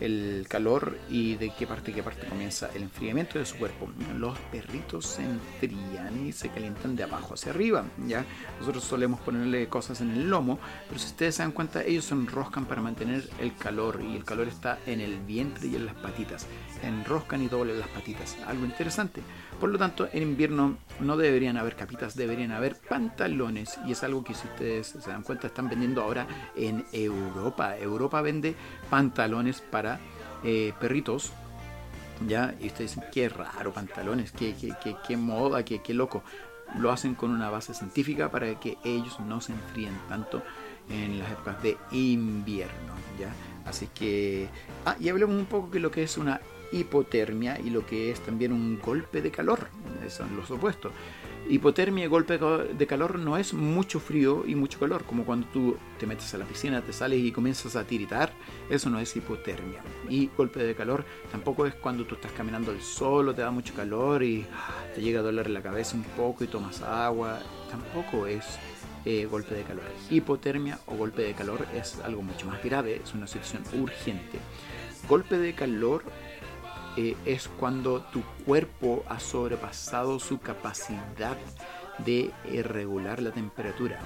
el 0.00 0.46
calor 0.48 0.98
y 1.08 1.36
de 1.36 1.50
qué 1.50 1.66
parte, 1.66 1.92
qué 1.92 2.02
parte 2.02 2.26
comienza 2.26 2.70
el 2.74 2.82
enfriamiento 2.82 3.38
de 3.38 3.46
su 3.46 3.56
cuerpo. 3.56 3.88
Los 4.16 4.38
perritos 4.52 5.06
se 5.06 5.22
enfrían 5.22 6.26
y 6.26 6.32
se 6.32 6.48
calientan 6.48 6.96
de 6.96 7.04
abajo 7.04 7.34
hacia 7.34 7.52
arriba. 7.52 7.84
¿ya? 8.06 8.24
Nosotros 8.60 8.84
solemos 8.84 9.20
ponerle 9.20 9.68
cosas 9.68 10.00
en 10.00 10.10
el 10.10 10.28
lomo, 10.28 10.58
pero 10.88 10.98
si 10.98 11.06
ustedes 11.06 11.36
se 11.36 11.42
dan 11.42 11.52
cuenta, 11.52 11.82
ellos 11.82 12.04
se 12.04 12.14
enroscan 12.14 12.66
para 12.66 12.82
mantener 12.82 13.28
el 13.40 13.54
calor 13.56 14.00
y 14.02 14.16
el 14.16 14.24
calor 14.24 14.48
está 14.48 14.78
en 14.86 15.00
el 15.00 15.18
vientre 15.20 15.68
y 15.68 15.76
en 15.76 15.86
las 15.86 15.94
patitas. 15.94 16.46
Enroscan 16.82 17.42
y 17.42 17.48
doblan 17.48 17.78
las 17.78 17.88
patitas. 17.88 18.36
Algo 18.46 18.64
interesante. 18.64 19.22
Por 19.60 19.70
lo 19.70 19.78
tanto, 19.78 20.08
en 20.12 20.22
invierno 20.22 20.76
no 21.00 21.16
deberían 21.16 21.56
haber 21.56 21.76
capitas, 21.76 22.14
deberían 22.14 22.52
haber 22.52 22.76
pantalones. 22.76 23.78
Y 23.86 23.92
es 23.92 24.02
algo 24.02 24.22
que 24.22 24.34
si 24.34 24.46
ustedes 24.46 24.88
se 24.88 25.10
dan 25.10 25.22
cuenta 25.22 25.46
están 25.46 25.68
vendiendo 25.68 26.02
ahora 26.02 26.26
en 26.56 26.84
Europa. 26.92 27.76
Europa 27.78 28.20
vende 28.20 28.54
pantalones 28.90 29.62
para 29.62 29.98
eh, 30.44 30.74
perritos. 30.78 31.32
¿ya? 32.26 32.54
Y 32.60 32.66
ustedes 32.66 32.94
dicen, 32.94 33.08
qué 33.12 33.28
raro 33.28 33.72
pantalones, 33.72 34.32
qué, 34.32 34.54
qué, 34.54 34.74
qué, 34.82 34.96
qué 35.06 35.16
moda, 35.16 35.64
qué, 35.64 35.80
qué 35.80 35.94
loco. 35.94 36.22
Lo 36.78 36.90
hacen 36.90 37.14
con 37.14 37.30
una 37.30 37.48
base 37.48 37.72
científica 37.72 38.30
para 38.30 38.58
que 38.60 38.76
ellos 38.84 39.20
no 39.20 39.40
se 39.40 39.52
enfríen 39.52 39.96
tanto 40.08 40.42
en 40.90 41.18
las 41.18 41.30
épocas 41.30 41.62
de 41.62 41.78
invierno. 41.92 42.94
¿ya? 43.18 43.32
Así 43.64 43.88
que... 43.94 44.48
Ah, 44.84 44.96
y 45.00 45.08
hablemos 45.08 45.36
un 45.36 45.46
poco 45.46 45.68
de 45.68 45.80
lo 45.80 45.90
que 45.90 46.02
es 46.02 46.18
una 46.18 46.40
hipotermia 46.76 47.58
y 47.60 47.70
lo 47.70 47.84
que 47.86 48.10
es 48.10 48.20
también 48.20 48.52
un 48.52 48.78
golpe 48.78 49.22
de 49.22 49.30
calor. 49.30 49.68
Son 50.08 50.36
los 50.36 50.50
opuestos. 50.50 50.92
Hipotermia 51.48 52.04
y 52.04 52.08
golpe 52.08 52.38
de 52.38 52.86
calor 52.88 53.20
no 53.20 53.36
es 53.36 53.54
mucho 53.54 54.00
frío 54.00 54.42
y 54.46 54.56
mucho 54.56 54.80
calor, 54.80 55.04
como 55.04 55.24
cuando 55.24 55.46
tú 55.48 55.76
te 55.96 56.04
metes 56.04 56.34
a 56.34 56.38
la 56.38 56.44
piscina, 56.44 56.82
te 56.82 56.92
sales 56.92 57.20
y 57.20 57.30
comienzas 57.30 57.76
a 57.76 57.84
tiritar, 57.84 58.32
eso 58.68 58.90
no 58.90 58.98
es 58.98 59.14
hipotermia. 59.14 59.80
Y 60.08 60.28
golpe 60.36 60.64
de 60.64 60.74
calor 60.74 61.04
tampoco 61.30 61.64
es 61.66 61.74
cuando 61.74 62.04
tú 62.04 62.16
estás 62.16 62.32
caminando 62.32 62.72
al 62.72 62.82
sol 62.82 63.28
o 63.28 63.34
te 63.34 63.42
da 63.42 63.52
mucho 63.52 63.74
calor 63.74 64.24
y 64.24 64.44
te 64.94 65.00
llega 65.00 65.20
a 65.20 65.22
doler 65.22 65.48
la 65.48 65.62
cabeza 65.62 65.94
un 65.96 66.02
poco 66.02 66.42
y 66.42 66.48
tomas 66.48 66.82
agua, 66.82 67.38
tampoco 67.70 68.26
es 68.26 68.58
eh, 69.04 69.24
golpe 69.26 69.54
de 69.54 69.62
calor. 69.62 69.84
Hipotermia 70.10 70.80
o 70.86 70.96
golpe 70.96 71.22
de 71.22 71.34
calor 71.34 71.64
es 71.72 72.00
algo 72.00 72.22
mucho 72.22 72.48
más 72.48 72.62
grave, 72.64 73.00
es 73.04 73.14
una 73.14 73.28
situación 73.28 73.62
urgente. 73.80 74.40
Golpe 75.08 75.38
de 75.38 75.54
calor 75.54 76.02
eh, 76.96 77.16
es 77.24 77.48
cuando 77.48 78.00
tu 78.12 78.22
cuerpo 78.44 79.04
ha 79.08 79.20
sobrepasado 79.20 80.18
su 80.18 80.38
capacidad 80.38 81.36
de 81.98 82.30
eh, 82.44 82.62
regular 82.62 83.22
la 83.22 83.30
temperatura. 83.30 84.00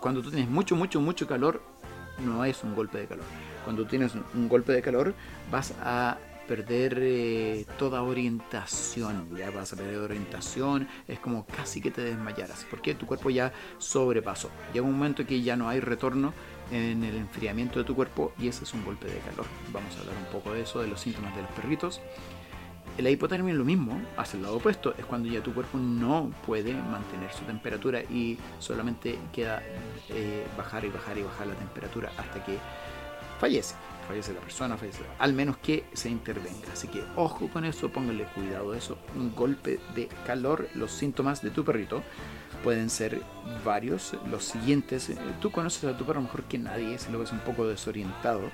Cuando 0.00 0.22
tú 0.22 0.30
tienes 0.30 0.48
mucho, 0.48 0.76
mucho, 0.76 1.00
mucho 1.00 1.26
calor, 1.26 1.60
no 2.24 2.44
es 2.44 2.62
un 2.62 2.74
golpe 2.74 2.98
de 2.98 3.06
calor. 3.06 3.24
Cuando 3.64 3.86
tienes 3.86 4.12
un 4.34 4.48
golpe 4.48 4.72
de 4.72 4.82
calor, 4.82 5.14
vas 5.50 5.74
a 5.82 6.18
perder 6.48 6.98
eh, 7.02 7.66
toda 7.78 8.02
orientación, 8.02 9.28
ya 9.36 9.50
vas 9.50 9.74
a 9.74 9.76
perder 9.76 9.98
orientación, 9.98 10.88
es 11.06 11.20
como 11.20 11.44
casi 11.44 11.82
que 11.82 11.90
te 11.90 12.00
desmayaras, 12.00 12.66
porque 12.70 12.94
tu 12.94 13.04
cuerpo 13.06 13.28
ya 13.28 13.52
sobrepasó. 13.76 14.50
Llega 14.72 14.86
un 14.86 14.94
momento 14.94 15.26
que 15.26 15.42
ya 15.42 15.56
no 15.56 15.68
hay 15.68 15.80
retorno 15.80 16.32
en 16.70 17.02
el 17.04 17.16
enfriamiento 17.16 17.78
de 17.78 17.84
tu 17.84 17.94
cuerpo 17.94 18.32
y 18.38 18.48
ese 18.48 18.64
es 18.64 18.74
un 18.74 18.84
golpe 18.84 19.06
de 19.08 19.18
calor. 19.18 19.46
Vamos 19.72 19.96
a 19.96 20.00
hablar 20.00 20.16
un 20.16 20.32
poco 20.32 20.52
de 20.52 20.62
eso, 20.62 20.80
de 20.80 20.88
los 20.88 21.00
síntomas 21.00 21.34
de 21.34 21.42
los 21.42 21.50
perritos. 21.52 22.00
La 22.98 23.10
hipotermia 23.10 23.52
es 23.52 23.58
lo 23.58 23.64
mismo, 23.64 24.00
hace 24.16 24.36
el 24.36 24.42
lado 24.42 24.56
opuesto, 24.56 24.92
es 24.98 25.04
cuando 25.04 25.28
ya 25.28 25.40
tu 25.40 25.54
cuerpo 25.54 25.78
no 25.78 26.32
puede 26.44 26.74
mantener 26.74 27.32
su 27.32 27.44
temperatura 27.44 28.02
y 28.02 28.36
solamente 28.58 29.16
queda 29.32 29.62
eh, 30.08 30.44
bajar 30.56 30.84
y 30.84 30.88
bajar 30.88 31.16
y 31.16 31.22
bajar 31.22 31.46
la 31.46 31.54
temperatura 31.54 32.10
hasta 32.16 32.44
que 32.44 32.58
fallece. 33.38 33.76
Fallece 34.08 34.32
la 34.32 34.40
persona, 34.40 34.76
fallece, 34.76 35.02
al 35.18 35.32
menos 35.32 35.58
que 35.58 35.84
se 35.92 36.08
intervenga. 36.08 36.72
Así 36.72 36.88
que 36.88 37.04
ojo 37.14 37.48
con 37.48 37.64
eso, 37.64 37.88
pónganle 37.90 38.24
cuidado 38.34 38.72
a 38.72 38.76
eso. 38.76 38.98
Un 39.14 39.32
golpe 39.32 39.78
de 39.94 40.08
calor, 40.26 40.68
los 40.74 40.90
síntomas 40.90 41.40
de 41.40 41.50
tu 41.50 41.64
perrito 41.64 42.02
pueden 42.62 42.90
ser 42.90 43.20
varios. 43.64 44.14
Los 44.30 44.44
siguientes, 44.44 45.10
eh, 45.10 45.16
tú 45.40 45.50
conoces 45.50 45.84
a 45.84 45.96
tu 45.96 46.04
perro 46.04 46.20
mejor 46.22 46.44
que 46.44 46.58
nadie, 46.58 46.98
si 46.98 47.10
lo 47.12 47.18
ves 47.18 47.32
un 47.32 47.40
poco 47.40 47.66
desorientado, 47.66 48.50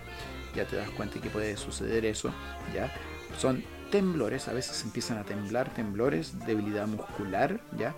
ya 0.55 0.67
te 0.67 0.77
das 0.77 0.91
cuenta 0.91 1.21
que 1.21 1.31
puede 1.31 1.57
suceder 1.57 2.05
eso, 2.05 2.33
¿ya? 2.75 2.93
Son 3.39 3.65
temblores, 3.91 4.49
a 4.49 4.53
veces 4.53 4.83
empiezan 4.85 5.19
a 5.19 5.25
temblar, 5.25 5.73
temblores, 5.75 6.39
debilidad 6.47 6.87
muscular, 6.87 7.61
¿ya? 7.77 7.95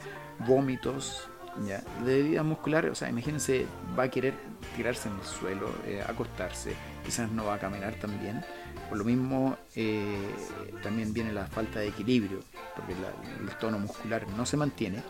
Vómitos, 0.46 1.28
¿ya? 1.66 1.82
Debilidad 2.04 2.44
muscular, 2.44 2.86
o 2.86 2.94
sea, 2.94 3.08
imagínense, 3.08 3.66
va 3.98 4.04
a 4.04 4.10
querer 4.10 4.34
tirarse 4.76 5.08
en 5.08 5.16
el 5.16 5.24
suelo, 5.24 5.70
eh, 5.86 6.02
acostarse, 6.06 6.74
quizás 7.04 7.30
no 7.30 7.44
va 7.44 7.54
a 7.54 7.58
caminar 7.58 7.94
también. 7.94 8.42
Por 8.88 8.98
lo 8.98 9.04
mismo, 9.04 9.56
eh, 9.74 10.34
también 10.82 11.12
viene 11.12 11.32
la 11.32 11.46
falta 11.46 11.80
de 11.80 11.88
equilibrio, 11.88 12.40
porque 12.74 12.94
la- 12.94 13.42
el 13.42 13.58
tono 13.58 13.78
muscular 13.78 14.26
no 14.36 14.46
se 14.46 14.56
mantiene. 14.56 15.02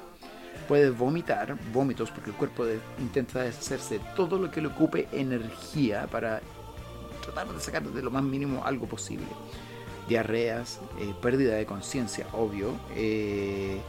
Puede 0.69 0.91
vomitar, 0.91 1.57
vómitos, 1.73 2.11
porque 2.11 2.31
el 2.31 2.37
cuerpo 2.37 2.65
intenta 2.99 3.43
deshacerse 3.43 3.99
de 3.99 4.05
todo 4.17 4.39
lo 4.39 4.51
que 4.51 4.61
le 4.61 4.69
ocupe 4.69 5.09
energía 5.13 6.07
para 6.07 6.41
tratar 7.23 7.49
de 7.53 7.61
sacar 7.61 7.83
de 7.83 8.03
lo 8.03 8.11
más 8.11 8.23
mínimo 8.23 8.65
algo 8.65 8.87
posible. 8.87 9.27
Diarreas, 10.09 10.81
eh, 11.01 11.15
pérdida 11.21 11.55
de 11.55 11.67
conciencia, 11.67 12.27
obvio, 12.33 12.73
eh, 12.95 13.81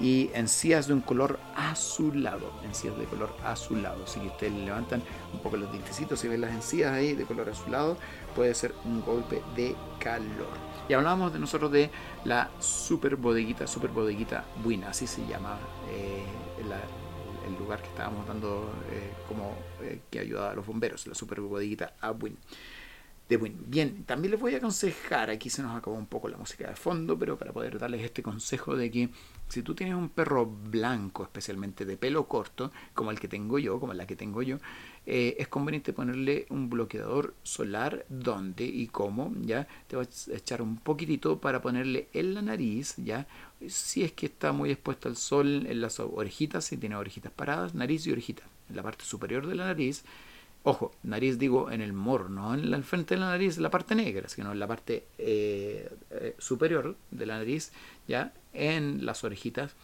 y 0.00 0.30
encías 0.34 0.88
de 0.88 0.94
un 0.94 1.00
color 1.00 1.38
azulado, 1.54 2.52
encías 2.64 2.96
de 2.98 3.04
color 3.04 3.34
azulado. 3.44 4.06
Si 4.06 4.20
ustedes 4.20 4.52
le 4.52 4.66
levantan 4.66 5.02
un 5.32 5.40
poco 5.40 5.56
los 5.56 5.70
dientecitos 5.70 6.24
y 6.24 6.28
ven 6.28 6.40
las 6.40 6.52
encías 6.52 6.92
ahí 6.92 7.14
de 7.14 7.24
color 7.24 7.48
azulado, 7.48 7.96
puede 8.34 8.54
ser 8.54 8.74
un 8.84 9.02
golpe 9.02 9.42
de 9.56 9.74
calor. 9.98 10.73
Y 10.88 10.92
hablábamos 10.92 11.32
de 11.32 11.38
nosotros 11.38 11.72
de 11.72 11.90
la 12.24 12.50
super 12.60 13.16
bodeguita, 13.16 13.66
super 13.66 13.90
bodeguita 13.90 14.44
buena, 14.62 14.90
así 14.90 15.06
se 15.06 15.26
llama 15.26 15.58
eh, 15.90 16.24
el 17.46 17.58
lugar 17.58 17.80
que 17.80 17.88
estábamos 17.88 18.26
dando 18.26 18.70
eh, 18.90 19.12
como 19.28 19.54
eh, 19.82 20.00
que 20.10 20.18
ayuda 20.20 20.50
a 20.50 20.54
los 20.54 20.66
bomberos, 20.66 21.06
la 21.06 21.14
super 21.14 21.40
bodeguita. 21.40 21.94
De 23.28 23.38
Win. 23.38 23.56
Bien, 23.66 24.04
también 24.04 24.32
les 24.32 24.40
voy 24.40 24.54
a 24.54 24.58
aconsejar, 24.58 25.30
aquí 25.30 25.48
se 25.48 25.62
nos 25.62 25.74
acabó 25.74 25.96
un 25.96 26.04
poco 26.04 26.28
la 26.28 26.36
música 26.36 26.68
de 26.68 26.76
fondo, 26.76 27.18
pero 27.18 27.38
para 27.38 27.54
poder 27.54 27.78
darles 27.78 28.02
este 28.02 28.22
consejo 28.22 28.76
de 28.76 28.90
que 28.90 29.08
si 29.48 29.62
tú 29.62 29.74
tienes 29.74 29.94
un 29.94 30.10
perro 30.10 30.44
blanco, 30.44 31.22
especialmente 31.22 31.86
de 31.86 31.96
pelo 31.96 32.28
corto, 32.28 32.70
como 32.92 33.10
el 33.10 33.18
que 33.18 33.28
tengo 33.28 33.58
yo, 33.58 33.80
como 33.80 33.94
la 33.94 34.06
que 34.06 34.14
tengo 34.14 34.42
yo, 34.42 34.58
eh, 35.06 35.36
es 35.38 35.48
conveniente 35.48 35.92
ponerle 35.92 36.46
un 36.50 36.70
bloqueador 36.70 37.34
solar 37.42 38.04
donde 38.08 38.64
y 38.64 38.86
cómo, 38.86 39.32
ya 39.42 39.66
te 39.86 39.96
vas 39.96 40.28
a 40.28 40.36
echar 40.36 40.62
un 40.62 40.76
poquitito 40.76 41.38
para 41.38 41.60
ponerle 41.62 42.08
en 42.12 42.34
la 42.34 42.42
nariz, 42.42 42.94
ya 42.96 43.26
si 43.68 44.02
es 44.02 44.12
que 44.12 44.26
está 44.26 44.52
muy 44.52 44.70
expuesto 44.70 45.08
al 45.08 45.16
sol, 45.16 45.66
en 45.66 45.80
las 45.80 46.00
orejitas, 46.00 46.64
si 46.64 46.76
tiene 46.76 46.96
orejitas 46.96 47.32
paradas, 47.32 47.74
nariz 47.74 48.06
y 48.06 48.12
orejita, 48.12 48.42
en 48.70 48.76
la 48.76 48.82
parte 48.82 49.04
superior 49.04 49.46
de 49.46 49.54
la 49.54 49.66
nariz, 49.66 50.04
Ojo, 50.66 50.92
nariz 51.02 51.38
digo 51.38 51.70
en 51.70 51.82
el 51.82 51.92
morro, 51.92 52.30
no 52.30 52.54
en 52.54 52.70
la- 52.70 52.80
frente 52.80 53.14
de 53.16 53.20
la 53.20 53.26
nariz, 53.28 53.58
la 53.58 53.68
parte 53.70 53.94
negra, 53.94 54.30
sino 54.30 54.50
en 54.50 54.58
la 54.58 54.66
parte 54.66 55.04
eh, 55.18 55.90
eh, 56.10 56.34
superior 56.38 56.96
de 57.10 57.26
la 57.26 57.36
nariz, 57.36 57.70
ya 58.08 58.32
en 58.54 59.04
las 59.04 59.24
orejitas. 59.24 59.74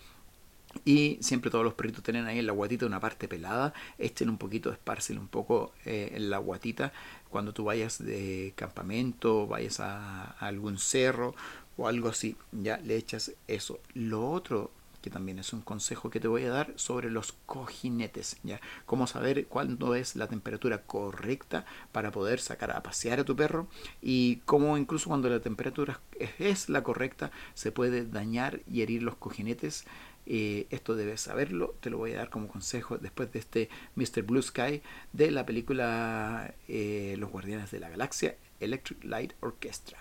Y 0.85 1.19
siempre 1.21 1.51
todos 1.51 1.65
los 1.65 1.75
perritos 1.75 2.03
tienen 2.03 2.27
ahí 2.27 2.39
en 2.39 2.47
la 2.47 2.53
guatita 2.53 2.87
una 2.87 3.01
parte 3.01 3.29
pelada. 3.29 3.75
Echen 3.99 4.31
un 4.31 4.39
poquito, 4.39 4.71
espárcelo 4.71 5.21
un 5.21 5.29
poco 5.29 5.73
eh, 5.85 6.13
en 6.15 6.31
la 6.31 6.39
guatita 6.39 6.93
cuando 7.29 7.53
tú 7.53 7.65
vayas 7.65 8.05
de 8.05 8.53
campamento, 8.57 9.47
vayas 9.47 9.81
a, 9.81 10.33
algún 10.41 10.79
cerro 10.79 11.35
o 11.77 11.89
algo 11.89 12.09
así. 12.09 12.37
Ya 12.53 12.79
le 12.79 12.97
echas 12.97 13.33
eso. 13.47 13.81
Lo 13.95 14.31
otro 14.31 14.71
que 15.01 15.11
también 15.11 15.39
es 15.39 15.55
un 15.55 15.63
consejo 15.63 16.11
que 16.11 16.21
te 16.21 16.29
voy 16.29 16.45
a 16.45 16.51
dar 16.51 16.75
sobre 16.77 17.11
los 17.11 17.33
cojinetes, 17.47 18.37
¿ya? 18.43 18.61
Cómo 18.85 19.07
saber 19.07 19.47
cuándo 19.47 19.95
es 19.95 20.15
la 20.15 20.27
temperatura 20.27 20.83
correcta 20.83 21.65
para 21.91 22.11
poder 22.11 22.39
sacar 22.39 22.71
a 22.73 22.83
pasear 22.83 23.21
a 23.21 23.25
tu 23.25 23.35
perro 23.35 23.67
y 24.03 24.37
cómo 24.45 24.77
incluso 24.77 25.09
cuando 25.09 25.31
la 25.31 25.41
temperatura 25.41 26.01
es 26.39 26.69
la 26.69 26.83
correcta 26.83 27.31
se 27.55 27.73
puede 27.73 28.05
dañar 28.05 28.61
y 28.71 28.83
herir 28.83 29.03
los 29.03 29.17
cojinetes. 29.17 29.87
Eh, 30.33 30.69
esto 30.71 30.95
debes 30.95 31.23
saberlo, 31.23 31.75
te 31.81 31.91
lo 31.91 31.99
voy 31.99 32.13
a 32.13 32.19
dar 32.19 32.31
como 32.31 32.47
consejo 32.47 32.99
después 32.99 33.33
de 33.33 33.41
este 33.41 33.69
Mr. 33.97 34.23
Blue 34.23 34.41
Sky 34.41 34.81
de 35.13 35.33
la 35.33 35.45
película 35.45 36.55
eh, 36.69 37.17
Los 37.19 37.31
Guardianes 37.33 37.73
de 37.73 37.81
la 37.81 37.89
Galaxia 37.89 38.37
Electric 38.61 39.03
Light 39.03 39.33
Orchestra. 39.41 39.99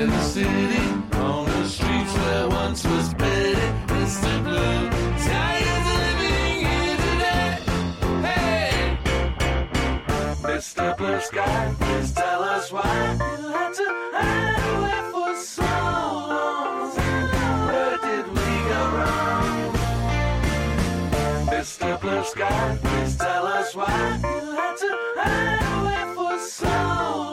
In 0.00 0.10
the 0.10 0.22
city. 0.22 0.78
On 1.14 1.44
the 1.44 1.64
streets 1.64 2.14
where 2.14 2.48
once 2.48 2.84
was 2.84 3.12
pretty, 3.14 3.66
Mr. 3.88 4.44
Blue. 4.44 4.90
Sky 5.18 5.58
is 5.74 5.86
living 5.98 6.54
here 6.66 6.96
today. 7.06 7.50
Hey, 8.28 8.98
Mr. 10.42 10.96
Blue 10.96 11.20
Sky, 11.20 11.74
please 11.80 12.12
tell 12.12 12.42
us 12.42 12.70
why 12.70 13.16
you 13.18 13.48
had 13.48 13.72
to 13.74 13.86
hide 14.14 14.60
away 14.76 15.00
for 15.12 15.34
so 15.42 15.62
long. 16.32 16.94
Where 17.66 17.98
did 17.98 18.26
we 18.28 18.48
go 18.70 18.80
wrong? 18.96 19.72
Mr. 21.50 22.00
Blue 22.00 22.24
Sky, 22.24 22.78
please 22.82 23.16
tell 23.16 23.46
us 23.46 23.74
why 23.74 24.18
you 24.22 24.52
had 24.60 24.76
to 24.76 24.90
hide 25.16 25.62
away 25.74 26.14
for 26.14 26.38
so 26.38 26.66
long. 26.68 27.27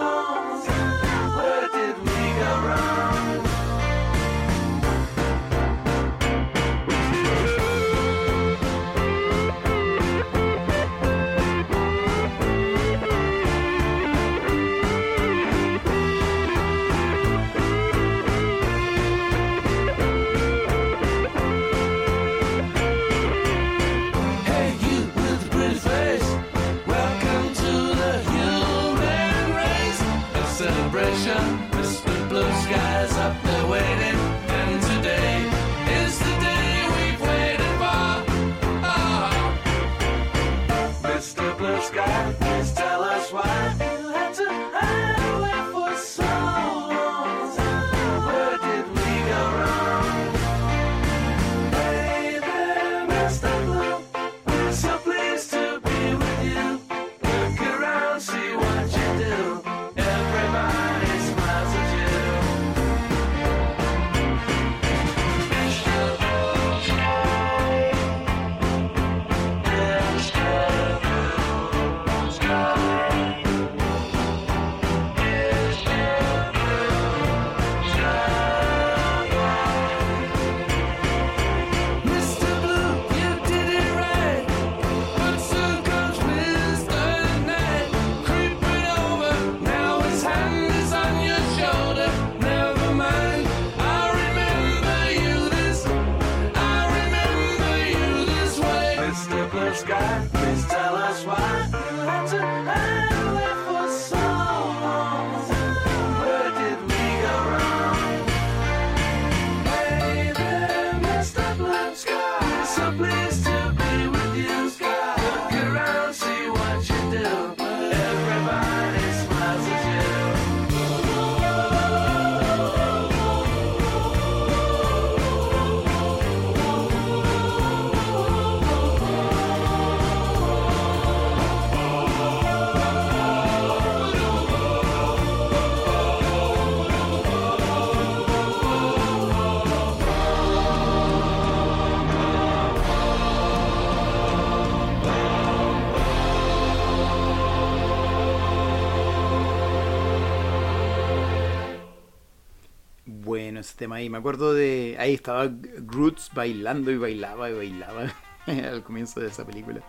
Ese 153.66 153.78
tema 153.78 153.98
ahí, 153.98 154.10
me 154.10 154.18
acuerdo 154.18 154.54
de. 154.54 154.96
Ahí 155.00 155.14
estaba 155.14 155.48
Groots 155.48 156.32
bailando 156.34 156.92
y 156.92 156.98
bailaba 156.98 157.50
y 157.50 157.54
bailaba 157.54 158.14
al 158.48 158.84
comienzo 158.84 159.20
de 159.20 159.28
esa 159.28 159.46
película. 159.46 159.82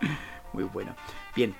Muy 0.53 0.63
bueno. 0.63 0.95
Bien, 1.35 1.55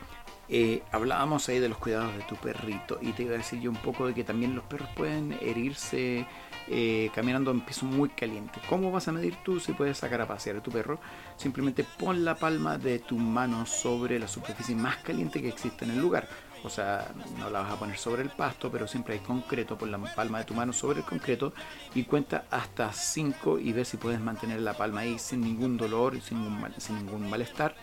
eh, 0.50 0.82
hablábamos 0.92 1.48
ahí 1.50 1.60
de 1.60 1.68
los 1.68 1.78
cuidados 1.78 2.16
de 2.16 2.24
tu 2.24 2.36
perrito 2.36 2.98
y 3.02 3.12
te 3.12 3.24
iba 3.24 3.36
a 3.36 3.38
decir 3.38 3.60
yo 3.60 3.70
un 3.70 3.78
poco 3.78 4.08
de 4.08 4.14
que 4.14 4.24
también 4.24 4.56
los 4.56 4.64
perros 4.64 4.90
pueden 4.96 5.38
herirse 5.42 6.26
eh, 6.70 7.12
caminando 7.14 7.52
en 7.52 7.62
piso 7.62 7.86
muy 7.86 8.10
caliente. 8.10 8.60
¿Cómo 8.70 8.92
vas 8.92 9.08
a 9.08 9.12
medir 9.12 9.36
tú 9.44 9.60
si 9.60 9.74
puedes 9.74 9.98
sacar 9.98 10.22
a 10.22 10.28
pasear 10.28 10.58
a 10.58 10.64
tu 10.64 10.72
perro? 10.72 11.00
Simplemente 11.36 11.86
pon 11.98 12.24
la 12.24 12.36
palma 12.36 12.78
de 12.78 13.00
tu 13.00 13.18
mano 13.18 13.66
sobre 13.66 14.20
la 14.20 14.28
superficie 14.28 14.76
más 14.76 14.98
caliente 14.98 15.42
que 15.42 15.50
existe 15.50 15.86
en 15.86 15.92
el 15.92 16.00
lugar. 16.00 16.28
O 16.64 16.70
sea, 16.70 17.12
no 17.38 17.50
la 17.50 17.62
vas 17.62 17.74
a 17.74 17.80
poner 17.80 17.98
sobre 17.98 18.24
el 18.24 18.30
pasto, 18.30 18.72
pero 18.72 18.88
siempre 18.88 19.16
hay 19.16 19.20
concreto, 19.20 19.78
pon 19.78 19.92
la 19.92 19.98
palma 20.16 20.40
de 20.40 20.46
tu 20.46 20.54
mano 20.54 20.74
sobre 20.74 21.00
el 21.00 21.06
concreto 21.06 21.54
y 21.94 22.04
cuenta 22.04 22.46
hasta 22.52 22.92
5 22.92 23.60
y 23.60 23.74
ve 23.74 23.86
si 23.86 23.98
puedes 23.98 24.20
mantener 24.20 24.62
la 24.62 24.74
palma 24.74 25.02
ahí 25.02 25.20
sin 25.20 25.42
ningún 25.42 25.78
dolor 25.78 26.20
sin 26.22 26.44
ningún, 26.44 26.74
sin 26.78 26.96
ningún 26.98 27.30
malestar. 27.30 27.76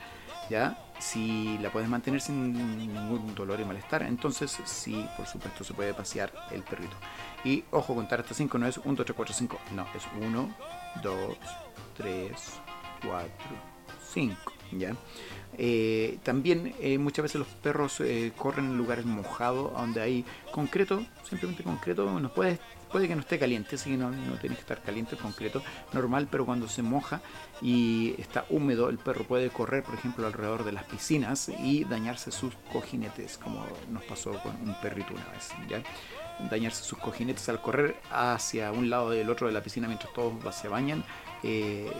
¿Ya? 0.51 0.79
Si 0.99 1.57
la 1.59 1.73
puedes 1.73 1.89
mantener 1.89 2.21
sin 2.21 2.53
ningún 2.53 3.35
dolor 3.35 3.61
y 3.61 3.65
malestar, 3.65 4.03
entonces 4.03 4.61
sí, 4.65 5.09
por 5.17 5.27
supuesto, 5.27 5.65
se 5.65 5.73
puede 5.73 5.95
pasear 5.95 6.33
el 6.51 6.63
perrito. 6.63 6.95
Y 7.45 7.65
ojo, 7.71 7.95
contar 7.95 8.21
hasta 8.21 8.35
5 8.35 8.59
no 8.59 8.67
es 8.67 8.77
1, 8.77 8.95
2, 8.95 9.07
3, 9.07 9.17
4, 9.17 9.35
5, 9.35 9.59
no, 9.75 9.87
es 9.95 10.05
1, 10.21 10.55
2, 11.03 11.37
3, 11.97 12.33
4, 13.07 13.29
5, 14.13 14.53
¿ya? 14.73 14.95
Eh, 15.59 16.19
también 16.23 16.75
eh, 16.81 16.99
muchas 16.99 17.25
veces 17.25 17.39
los 17.39 17.49
perros 17.49 18.01
eh, 18.01 18.33
corren 18.37 18.67
en 18.67 18.79
lugares 18.79 19.05
mojados 19.05 19.73
donde 19.73 20.01
hay 20.01 20.25
concreto, 20.51 21.05
simplemente 21.29 21.63
concreto, 21.63 22.19
no 22.19 22.33
puede, 22.33 22.59
puede 22.91 23.09
que 23.09 23.15
no 23.15 23.21
esté 23.21 23.39
caliente, 23.39 23.77
así 23.77 23.91
que 23.91 23.97
no, 23.97 24.11
no 24.11 24.37
tiene 24.39 24.57
que 24.57 24.63
estar 24.63 24.83
caliente 24.83 25.15
el 25.15 25.21
concreto, 25.21 25.63
normal, 25.93 26.29
pero 26.31 26.45
cuando 26.45 26.69
se 26.69 26.83
moja 26.83 27.21
y 27.63 28.15
está 28.19 28.47
húmedo, 28.51 28.89
el 28.89 28.99
perro 28.99 29.25
puede 29.25 29.51
correr, 29.51 29.85
por 29.85 29.95
ejemplo, 29.95 30.27
alrededor 30.27 30.65
de 30.65 30.73
las 30.73 30.85
piscinas 30.85 31.49
y 31.49 31.85
dañarse 31.85 32.33
sus 32.33 32.55
cojinetes, 32.73 33.39
como 33.39 33.65
nos 33.91 34.03
pasó 34.05 34.33
con 34.43 34.57
un 34.63 34.75
perrito 34.81 35.15
una 35.15 35.29
vez. 35.31 35.51
¿ya? 35.69 35.83
dañarse 36.51 36.83
sus 36.83 36.99
cojinetes 36.99 37.49
al 37.49 37.61
correr 37.61 37.97
hacia 38.11 38.73
un 38.73 38.91
lado 38.91 39.11
del 39.11 39.31
otro 39.31 39.47
de 39.47 39.53
la 39.53 39.63
piscina 39.63 39.87
mientras 39.87 40.13
todos 40.13 40.33
se 40.55 40.69
bañan. 40.69 41.05
eh, 41.43 41.91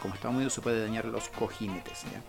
como 0.00 0.14
está 0.14 0.28
húmedo 0.28 0.48
se 0.48 0.60
puede 0.60 0.80
dañar 0.80 1.04
los 1.06 1.28
cojinetes. 1.28 2.04
¿ya? 2.04 2.22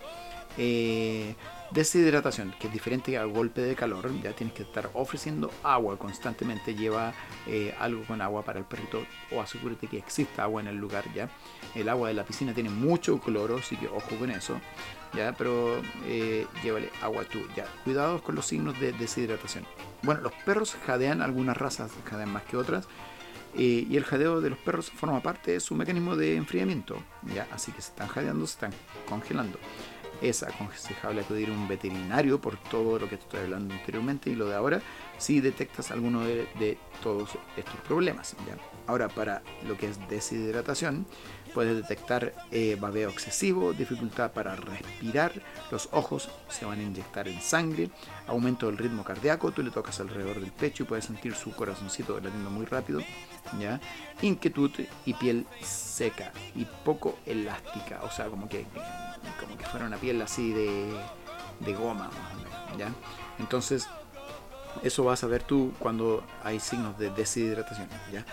Eh, 0.56 1.34
deshidratación, 1.70 2.54
que 2.60 2.68
es 2.68 2.72
diferente 2.72 3.18
al 3.18 3.28
golpe 3.28 3.60
de 3.60 3.74
calor, 3.74 4.08
ya 4.22 4.32
tienes 4.32 4.54
que 4.54 4.62
estar 4.62 4.90
ofreciendo 4.94 5.50
agua 5.64 5.98
constantemente, 5.98 6.74
lleva 6.74 7.12
eh, 7.48 7.74
algo 7.80 8.04
con 8.04 8.22
agua 8.22 8.42
para 8.42 8.60
el 8.60 8.64
perrito 8.64 9.04
o 9.32 9.40
asegúrate 9.40 9.88
que 9.88 9.98
exista 9.98 10.44
agua 10.44 10.60
en 10.60 10.68
el 10.68 10.76
lugar 10.76 11.04
ya. 11.12 11.28
El 11.74 11.88
agua 11.88 12.08
de 12.08 12.14
la 12.14 12.24
piscina 12.24 12.54
tiene 12.54 12.70
mucho 12.70 13.18
cloro, 13.18 13.56
así 13.56 13.76
que 13.76 13.88
ojo 13.88 14.16
con 14.16 14.30
eso, 14.30 14.60
ya, 15.14 15.32
pero 15.36 15.82
eh, 16.06 16.46
llévale 16.62 16.90
agua 17.02 17.24
tú, 17.24 17.40
ya. 17.56 17.66
Cuidados 17.82 18.22
con 18.22 18.36
los 18.36 18.46
signos 18.46 18.78
de 18.78 18.92
deshidratación. 18.92 19.66
Bueno, 20.02 20.20
los 20.20 20.32
perros 20.44 20.76
jadean, 20.86 21.22
algunas 21.22 21.56
razas 21.56 21.90
jadean 22.04 22.32
más 22.32 22.44
que 22.44 22.56
otras. 22.56 22.86
eh, 23.56 23.86
y 23.88 23.96
el 23.96 24.04
jadeo 24.04 24.40
de 24.40 24.50
los 24.50 24.58
perros 24.58 24.90
forma 24.90 25.20
parte 25.22 25.52
de 25.52 25.60
su 25.60 25.74
mecanismo 25.74 26.16
de 26.16 26.36
enfriamiento. 26.36 27.02
¿ya? 27.34 27.46
Así 27.52 27.72
que 27.72 27.80
se 27.82 27.90
están 27.90 28.08
jadeando, 28.08 28.46
se 28.46 28.54
están 28.54 28.72
congelando 29.08 29.58
es 30.28 30.42
aconsejable 30.42 31.20
acudir 31.20 31.48
a 31.48 31.52
un 31.52 31.68
veterinario 31.68 32.40
por 32.40 32.56
todo 32.56 32.98
lo 32.98 33.08
que 33.08 33.16
estoy 33.16 33.40
hablando 33.40 33.74
anteriormente 33.74 34.30
y 34.30 34.34
lo 34.34 34.46
de 34.46 34.54
ahora 34.54 34.82
si 35.18 35.40
detectas 35.40 35.90
alguno 35.90 36.22
de, 36.22 36.46
de 36.58 36.78
todos 37.02 37.30
estos 37.56 37.76
problemas. 37.86 38.36
¿ya? 38.46 38.56
Ahora, 38.86 39.08
para 39.08 39.42
lo 39.66 39.76
que 39.76 39.88
es 39.88 40.08
deshidratación, 40.08 41.06
puedes 41.54 41.76
detectar 41.76 42.34
eh, 42.50 42.76
babeo 42.78 43.08
excesivo, 43.08 43.72
dificultad 43.72 44.32
para 44.32 44.56
respirar, 44.56 45.32
los 45.70 45.88
ojos 45.92 46.28
se 46.48 46.66
van 46.66 46.80
a 46.80 46.82
inyectar 46.82 47.28
en 47.28 47.40
sangre, 47.40 47.90
aumento 48.26 48.66
del 48.66 48.76
ritmo 48.76 49.04
cardíaco, 49.04 49.52
tú 49.52 49.62
le 49.62 49.70
tocas 49.70 50.00
alrededor 50.00 50.40
del 50.40 50.50
pecho 50.50 50.82
y 50.82 50.86
puedes 50.86 51.04
sentir 51.04 51.34
su 51.34 51.52
corazoncito 51.52 52.20
latiendo 52.20 52.50
muy 52.50 52.66
rápido, 52.66 53.00
¿ya? 53.58 53.80
inquietud 54.20 54.72
y 55.06 55.14
piel 55.14 55.46
seca 55.62 56.32
y 56.56 56.66
poco 56.84 57.18
elástica, 57.24 58.00
o 58.02 58.10
sea, 58.10 58.26
como 58.26 58.48
que, 58.48 58.66
como 59.40 59.56
que 59.56 59.64
fuera 59.64 59.86
una 59.86 59.96
piel 59.96 60.20
así 60.22 60.52
de, 60.52 60.92
de 61.60 61.74
goma, 61.74 62.08
más 62.08 62.34
o 62.34 62.36
menos, 62.36 62.78
¿ya? 62.78 62.92
Entonces, 63.38 63.88
eso 64.82 65.04
vas 65.04 65.22
a 65.22 65.28
ver 65.28 65.42
tú 65.44 65.72
cuando 65.78 66.24
hay 66.42 66.58
signos 66.58 66.98
de 66.98 67.10
deshidratación, 67.10 67.88
¿ya? 68.12 68.24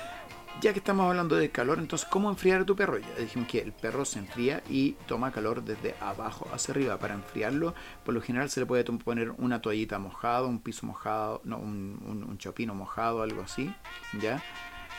Ya 0.59 0.73
que 0.73 0.79
estamos 0.79 1.07
hablando 1.07 1.37
de 1.37 1.49
calor, 1.49 1.79
entonces, 1.79 2.07
¿cómo 2.07 2.29
enfriar 2.29 2.61
a 2.61 2.65
tu 2.65 2.75
perro? 2.75 2.99
Ya 2.99 3.15
dijimos 3.17 3.47
que 3.47 3.59
el 3.59 3.71
perro 3.71 4.05
se 4.05 4.19
enfría 4.19 4.61
y 4.69 4.91
toma 5.07 5.31
calor 5.31 5.63
desde 5.63 5.95
abajo 5.99 6.47
hacia 6.53 6.73
arriba. 6.73 6.99
Para 6.99 7.15
enfriarlo, 7.15 7.73
por 8.05 8.13
lo 8.13 8.21
general 8.21 8.49
se 8.49 8.59
le 8.59 8.65
puede 8.67 8.83
poner 8.83 9.31
una 9.31 9.61
toallita 9.61 9.97
mojada, 9.97 10.45
un 10.45 10.59
piso 10.59 10.85
mojado, 10.85 11.41
no, 11.45 11.57
un, 11.57 12.37
chopino 12.37 12.75
mojado, 12.75 13.23
algo 13.23 13.41
así, 13.41 13.73
¿ya? 14.19 14.43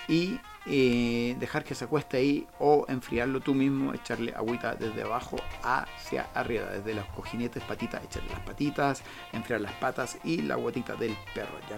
Y 0.08 0.40
eh, 0.66 1.36
dejar 1.38 1.62
que 1.62 1.76
se 1.76 1.84
acueste 1.84 2.16
ahí 2.16 2.46
o 2.58 2.84
enfriarlo 2.88 3.38
tú 3.40 3.54
mismo, 3.54 3.94
echarle 3.94 4.34
agüita 4.34 4.74
desde 4.74 5.02
abajo 5.02 5.36
hacia 5.62 6.22
arriba, 6.34 6.66
desde 6.66 6.94
los 6.94 7.04
cojinetes, 7.06 7.62
patitas, 7.62 8.02
echarle 8.02 8.30
las 8.30 8.40
patitas, 8.40 9.02
enfriar 9.32 9.60
las 9.60 9.74
patas 9.74 10.18
y 10.24 10.42
la 10.42 10.56
guatita 10.56 10.96
del 10.96 11.16
perro, 11.34 11.58
¿ya? 11.70 11.76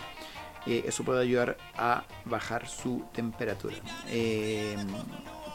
Eh, 0.66 0.84
eso 0.86 1.04
puede 1.04 1.22
ayudar 1.22 1.56
a 1.76 2.04
bajar 2.24 2.66
su 2.68 3.04
temperatura. 3.12 3.76
Eh, 4.08 4.76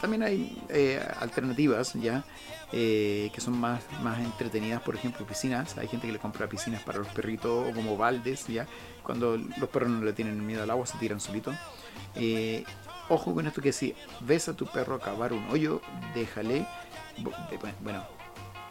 también 0.00 0.22
hay 0.22 0.62
eh, 0.68 1.02
alternativas 1.20 1.94
ya 1.94 2.24
que 2.70 3.32
son 3.38 3.58
más, 3.58 3.82
más 4.00 4.20
entretenidas, 4.20 4.80
por 4.82 4.94
ejemplo, 4.94 5.26
piscinas. 5.26 5.76
Hay 5.76 5.88
gente 5.88 6.06
que 6.06 6.12
le 6.12 6.20
compra 6.20 6.48
piscinas 6.48 6.82
para 6.82 6.98
los 6.98 7.08
perritos 7.08 7.68
o 7.68 7.74
como 7.74 7.96
baldes, 7.96 8.46
ya. 8.46 8.66
Cuando 9.02 9.36
los 9.36 9.68
perros 9.68 9.90
no 9.90 10.04
le 10.04 10.12
tienen 10.12 10.46
miedo 10.46 10.62
al 10.62 10.70
agua, 10.70 10.86
se 10.86 10.96
tiran 10.98 11.18
solitos. 11.18 11.56
Eh, 12.14 12.64
ojo 13.08 13.34
con 13.34 13.46
esto 13.48 13.60
que 13.60 13.72
si 13.72 13.94
ves 14.20 14.48
a 14.48 14.54
tu 14.54 14.66
perro 14.66 15.00
cavar 15.00 15.32
un 15.32 15.48
hoyo, 15.50 15.80
déjale. 16.14 16.64
Bueno, 17.82 18.04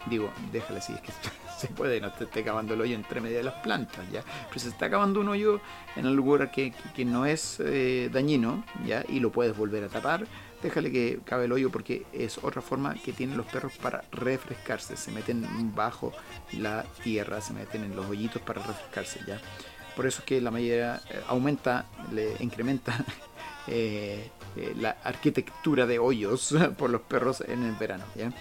digo, 0.10 0.32
déjale 0.52 0.82
si 0.82 0.94
es 0.94 1.02
que 1.02 1.12
se 1.60 1.68
puede, 1.68 2.00
no 2.02 2.12
te 2.12 2.24
esté 2.24 2.44
cavando 2.44 2.74
el 2.74 2.82
hoyo 2.82 2.96
entre 2.96 3.22
medio 3.22 3.38
de 3.38 3.44
las 3.44 3.56
plantas, 3.56 4.10
¿ya? 4.12 4.24
Pero 4.48 4.60
se 4.60 4.70
está 4.70 4.90
cavando 4.90 5.20
un 5.20 5.28
hoyo 5.30 5.60
en 5.96 6.06
un 6.08 6.16
lugar 6.16 6.50
que, 6.52 6.74
que- 6.96 7.06
no 7.06 7.26
es 7.26 7.60
eh, 7.60 8.10
dañino, 8.12 8.64
¿ya? 8.86 9.04
Y 9.10 9.20
lo 9.20 9.32
puedes 9.32 9.56
volver 9.56 9.84
a 9.84 9.88
tapar, 9.90 10.26
déjale 10.64 10.92
que 10.92 11.20
cabe 11.26 11.46
el 11.46 11.52
hoyo 11.52 11.70
porque 11.72 12.06
es 12.14 12.38
otra 12.40 12.62
forma 12.62 12.94
que 12.96 13.14
tienen 13.14 13.38
los 13.38 13.46
perros 13.46 13.74
para 13.82 14.04
refrescarse, 14.12 14.96
se 14.98 15.12
meten 15.12 15.46
bajo 15.76 16.12
la 16.54 16.84
tierra, 17.04 17.42
se 17.42 17.54
meten 17.54 17.84
en 17.84 17.96
los 17.96 18.06
hoyitos 18.06 18.42
para 18.42 18.62
refrescarse, 18.62 19.20
¿ya? 19.28 19.40
Por 19.96 20.06
eso 20.08 20.20
es 20.20 20.26
que 20.26 20.40
la 20.40 20.52
mayoría 20.52 21.02
eh, 21.10 21.20
aumenta, 21.28 21.86
le 22.14 22.36
incrementa 22.40 22.94
eh, 23.68 24.30
la 24.78 24.98
arquitectura 25.04 25.86
de 25.86 26.00
hoyos 26.00 26.56
por 26.78 26.90
los 26.90 27.02
perros 27.02 27.42
en 27.42 27.64
el 27.64 27.76
verano, 27.76 28.06
¿ya? 28.16 28.32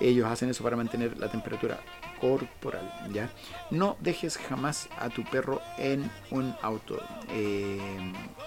Ellos 0.00 0.26
hacen 0.26 0.50
eso 0.50 0.62
para 0.62 0.76
mantener 0.76 1.16
la 1.16 1.30
temperatura 1.30 1.78
corporal, 2.20 2.90
¿ya? 3.12 3.30
No 3.70 3.96
dejes 4.00 4.38
jamás 4.38 4.88
a 4.98 5.08
tu 5.08 5.24
perro 5.24 5.60
en 5.78 6.10
un 6.30 6.54
auto. 6.62 6.98
Eh, 7.30 7.78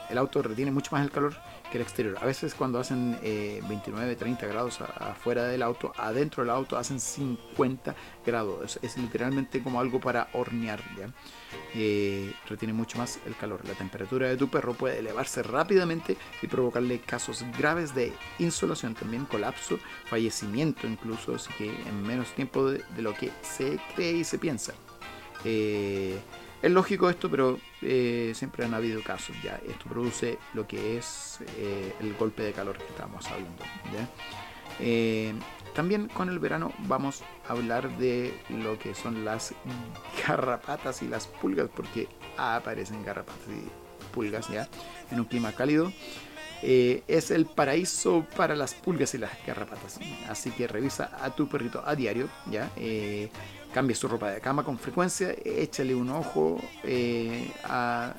el 0.10 0.18
auto 0.18 0.42
retiene 0.42 0.72
mucho 0.72 0.92
más 0.92 1.04
el 1.04 1.12
calor 1.12 1.36
que 1.72 1.78
el 1.78 1.84
exterior. 1.84 2.18
A 2.22 2.26
veces 2.26 2.56
cuando 2.56 2.80
hacen 2.80 3.18
eh, 3.22 3.62
29, 3.68 4.16
30 4.16 4.48
grados 4.48 4.82
afuera 4.82 5.44
del 5.44 5.62
auto, 5.62 5.94
adentro 5.98 6.44
del 6.44 6.50
auto 6.50 6.78
hacen 6.78 7.00
50 7.00 7.96
grados. 8.26 8.78
Es, 8.78 8.80
es 8.84 8.98
literalmente 8.98 9.62
como 9.62 9.80
algo 9.80 10.00
para 10.00 10.30
hornear, 10.34 10.82
¿ya? 10.98 11.10
Eh, 11.76 12.34
retiene 12.48 12.74
mucho 12.74 12.98
más 12.98 13.20
el 13.26 13.36
calor. 13.36 13.62
La 13.68 13.74
temperatura 13.74 14.28
de 14.28 14.38
tu 14.38 14.50
perro 14.50 14.74
puede 14.74 15.00
elevarse 15.00 15.44
rápidamente 15.44 16.18
y 16.42 16.48
provocarle 16.48 17.00
casos 17.00 17.46
graves 17.58 17.94
de 17.94 18.14
insolación, 18.40 18.96
también 18.96 19.26
colapso, 19.26 19.80
fallecimiento 20.06 20.88
incluso, 20.88 21.36
así 21.36 21.52
que 21.58 21.70
en 21.70 22.02
menos 22.02 22.34
tiempo 22.34 22.70
de, 22.70 22.84
de 22.96 23.02
lo 23.02 23.14
que 23.14 23.32
se 23.42 23.59
cree 23.96 24.12
y 24.14 24.24
se 24.24 24.38
piensa. 24.38 24.74
Eh, 25.44 26.20
es 26.62 26.72
lógico 26.72 27.10
esto, 27.10 27.30
pero 27.30 27.58
eh, 27.82 28.34
siempre 28.36 28.66
han 28.66 28.74
habido 28.74 29.02
casos. 29.02 29.36
Ya 29.44 29.60
esto 29.68 29.86
produce 29.88 30.38
lo 30.54 30.68
que 30.68 30.98
es 30.98 31.40
eh, 31.58 31.94
el 32.00 32.14
golpe 32.16 32.44
de 32.44 32.54
calor 32.54 32.78
que 32.78 32.86
estábamos 32.86 33.26
hablando. 33.28 33.64
también 35.74 36.08
con 36.08 36.30
el 36.30 36.40
verano 36.40 36.74
vamos 36.80 37.24
a 37.48 37.54
hablar 37.54 37.98
de 37.98 38.34
lo 38.50 38.78
que 38.78 38.94
son 38.96 39.24
las 39.24 39.54
garrapatas 40.28 41.02
y 41.02 41.08
las 41.08 41.28
pulgas, 41.28 41.70
porque 41.74 42.08
aparecen 42.38 43.04
garrapatas 43.04 43.48
y 43.48 43.70
pulgas 44.14 44.50
ya 44.50 44.68
en 45.12 45.20
un 45.20 45.26
clima 45.26 45.54
cálido. 45.54 45.92
Eh, 46.62 47.04
es 47.08 47.32
el 47.32 47.46
paraíso 47.46 48.26
para 48.36 48.56
las 48.56 48.74
pulgas 48.74 49.14
y 49.14 49.18
las 49.18 49.32
garrapatas. 49.46 50.00
Así 50.30 50.52
que 50.52 50.68
revisa 50.68 51.12
a 51.22 51.30
tu 51.30 51.48
perrito 51.48 51.82
a 51.86 51.96
diario, 51.96 52.28
ya. 52.52 52.70
Eh, 52.76 53.30
cambia 53.74 53.96
su 53.96 54.08
ropa 54.08 54.32
de 54.32 54.42
cama 54.42 54.64
con 54.64 54.80
frecuencia, 54.80 55.34
échale 55.46 55.94
un 55.94 56.10
ojo 56.10 56.60
eh, 56.84 57.52
a, 57.66 58.14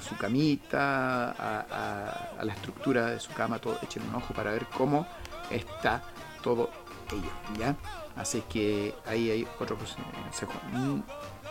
su 0.00 0.16
camita, 0.16 1.30
a, 1.30 2.34
a- 2.40 2.44
la 2.44 2.52
estructura 2.52 3.06
de 3.06 3.20
su 3.20 3.32
cama, 3.32 3.58
todo, 3.60 3.78
échale 3.82 4.06
un 4.08 4.14
ojo 4.16 4.34
para 4.34 4.50
ver 4.52 4.66
cómo 4.76 5.06
está 5.50 6.02
todo 6.42 6.70
ello, 7.12 7.30
¿ya? 7.58 7.76
Así 8.16 8.42
que 8.50 8.92
ahí 9.06 9.30
hay 9.30 9.46
otro 9.60 9.76
consejo. 9.78 10.52
Mm, 10.72 11.00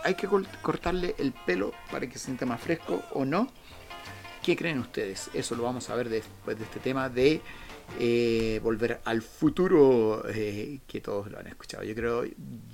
Hay 0.04 0.14
que 0.14 0.28
cortarle 0.62 1.14
el 1.18 1.32
pelo 1.32 1.72
para 1.90 2.06
que 2.06 2.18
se 2.18 2.26
sienta 2.26 2.44
más 2.46 2.60
fresco 2.60 3.02
o 3.14 3.24
no. 3.24 3.48
¿Qué 4.48 4.56
creen 4.56 4.78
ustedes? 4.78 5.28
Eso 5.34 5.54
lo 5.56 5.64
vamos 5.64 5.90
a 5.90 5.94
ver 5.94 6.08
después 6.08 6.56
de 6.56 6.64
este 6.64 6.80
tema 6.80 7.10
de 7.10 7.42
eh, 8.00 8.58
volver 8.62 8.98
al 9.04 9.20
futuro, 9.20 10.24
eh, 10.26 10.78
que 10.86 11.02
todos 11.02 11.30
lo 11.30 11.38
han 11.38 11.48
escuchado. 11.48 11.84
Yo 11.84 11.94
creo 11.94 12.24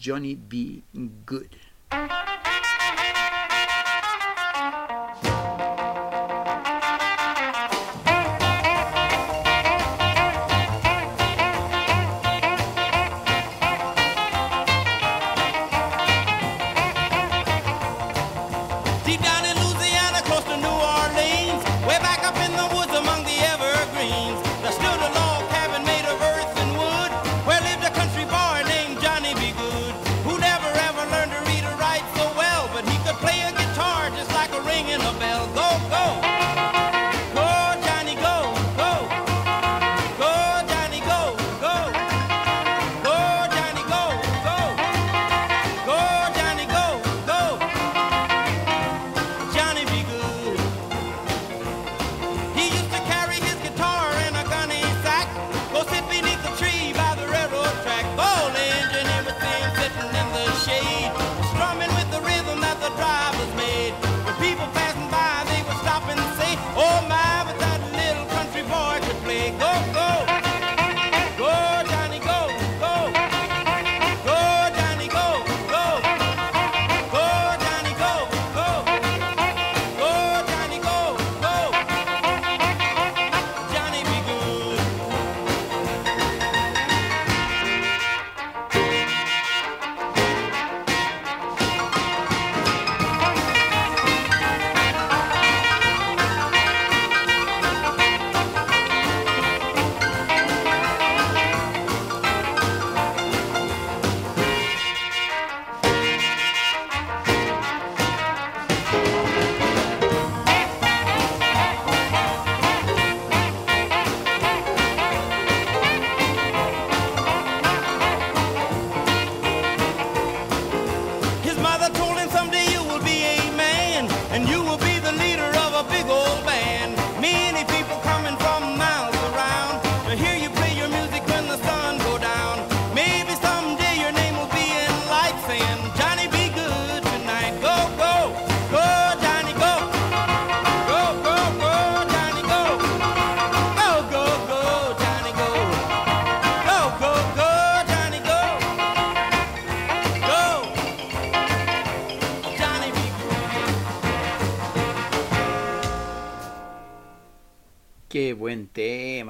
Johnny 0.00 0.36
B. 0.36 0.84
Good. 1.26 1.46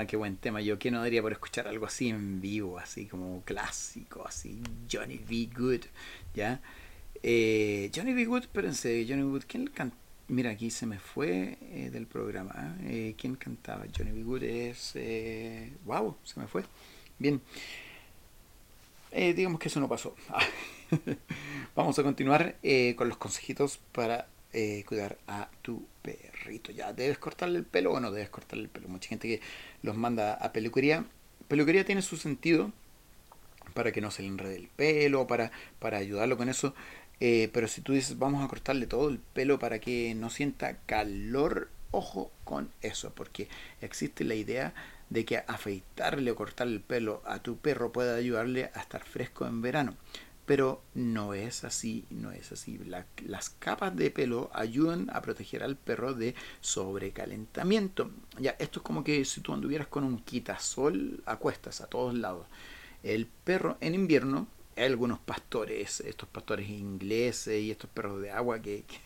Qué 0.06 0.16
buen 0.16 0.36
tema. 0.36 0.60
Yo 0.60 0.78
que 0.78 0.90
no 0.90 1.00
daría 1.00 1.22
por 1.22 1.32
escuchar 1.32 1.68
algo 1.68 1.86
así 1.86 2.08
en 2.08 2.40
vivo, 2.40 2.78
así 2.78 3.06
como 3.06 3.42
clásico, 3.44 4.26
así 4.26 4.60
Johnny 4.90 5.18
B. 5.18 5.48
Good, 5.56 5.82
¿ya? 6.34 6.60
Eh, 7.22 7.90
Johnny 7.94 8.12
B. 8.12 8.24
Good, 8.24 8.42
espérense, 8.42 9.06
Johnny 9.08 9.22
B. 9.22 9.30
Good, 9.30 9.44
¿quién 9.46 9.66
canta? 9.68 9.96
Mira, 10.28 10.50
aquí 10.50 10.70
se 10.70 10.86
me 10.86 10.98
fue 10.98 11.58
eh, 11.60 11.90
del 11.92 12.06
programa. 12.06 12.76
¿eh? 12.82 13.14
¿Quién 13.18 13.36
cantaba? 13.36 13.84
Johnny 13.96 14.12
B. 14.12 14.22
Good 14.22 14.42
es... 14.42 14.94
Wow, 15.84 16.16
se 16.24 16.40
me 16.40 16.46
fue. 16.46 16.64
Bien. 17.18 17.40
Digamos 19.12 19.60
que 19.60 19.68
eso 19.68 19.78
no 19.78 19.88
pasó. 19.88 20.16
Vamos 21.76 21.98
a 21.98 22.02
continuar 22.02 22.56
con 22.96 23.08
los 23.08 23.16
consejitos 23.16 23.78
para 23.92 24.26
eh, 24.54 24.84
cuidar 24.86 25.18
a 25.26 25.50
tu 25.62 25.86
perrito. 26.00 26.72
Ya, 26.72 26.92
¿debes 26.92 27.18
cortarle 27.18 27.58
el 27.58 27.64
pelo 27.64 27.92
o 27.92 28.00
no 28.00 28.12
debes 28.12 28.30
cortarle 28.30 28.64
el 28.64 28.70
pelo? 28.70 28.88
Mucha 28.88 29.08
gente 29.08 29.28
que 29.28 29.40
los 29.82 29.96
manda 29.96 30.34
a 30.34 30.52
peluquería. 30.52 31.04
Peluquería 31.48 31.84
tiene 31.84 32.02
su 32.02 32.16
sentido 32.16 32.72
para 33.74 33.92
que 33.92 34.00
no 34.00 34.10
se 34.10 34.22
le 34.22 34.28
enrede 34.28 34.56
el 34.56 34.68
pelo, 34.68 35.26
para, 35.26 35.50
para 35.80 35.98
ayudarlo 35.98 36.36
con 36.36 36.48
eso. 36.48 36.74
Eh, 37.20 37.50
pero 37.52 37.68
si 37.68 37.80
tú 37.80 37.92
dices, 37.92 38.18
vamos 38.18 38.44
a 38.44 38.48
cortarle 38.48 38.86
todo 38.86 39.08
el 39.08 39.18
pelo 39.18 39.58
para 39.58 39.80
que 39.80 40.14
no 40.14 40.30
sienta 40.30 40.78
calor, 40.86 41.68
ojo 41.90 42.30
con 42.44 42.70
eso, 42.82 43.12
porque 43.14 43.48
existe 43.80 44.24
la 44.24 44.34
idea 44.34 44.72
de 45.10 45.24
que 45.24 45.38
afeitarle 45.38 46.30
o 46.30 46.36
cortarle 46.36 46.74
el 46.74 46.80
pelo 46.80 47.22
a 47.26 47.40
tu 47.40 47.56
perro 47.56 47.92
puede 47.92 48.16
ayudarle 48.16 48.70
a 48.74 48.80
estar 48.80 49.04
fresco 49.04 49.46
en 49.46 49.62
verano. 49.62 49.96
Pero 50.46 50.83
no 50.94 51.33
es 51.35 51.64
así, 51.64 52.04
no 52.10 52.31
es 52.31 52.52
así. 52.52 52.79
La- 52.79 53.06
las 53.27 53.48
capas 53.50 53.96
de 53.96 54.10
pelo 54.10 54.50
ayudan 54.52 55.08
a 55.12 55.23
proteger 55.23 55.62
al 55.62 55.77
perro 55.77 56.12
de 56.14 56.35
sobrecalentamiento. 56.60 58.10
Ya, 58.38 58.50
esto 58.58 58.81
es 58.81 58.83
como 58.85 59.04
que 59.04 59.25
si 59.25 59.40
tú 59.40 59.54
anduvieras 59.54 59.87
con 59.88 60.04
un 60.04 60.18
quitasol 60.18 61.23
a 61.27 61.37
cuestas 61.37 61.81
a 61.81 61.87
todos 61.87 62.14
lados. 62.14 62.46
El 63.02 63.27
perro 63.27 63.79
en 63.81 63.94
invierno, 63.94 64.48
hay 64.77 64.85
algunos 64.87 65.18
pastores, 65.21 66.00
estos 66.00 66.29
pastores 66.29 66.68
ingleses 66.68 67.62
y 67.62 67.71
estos 67.71 67.90
perros 67.90 68.21
de 68.23 68.31
agua 68.31 68.60
que, 68.60 68.85
que, 68.87 68.98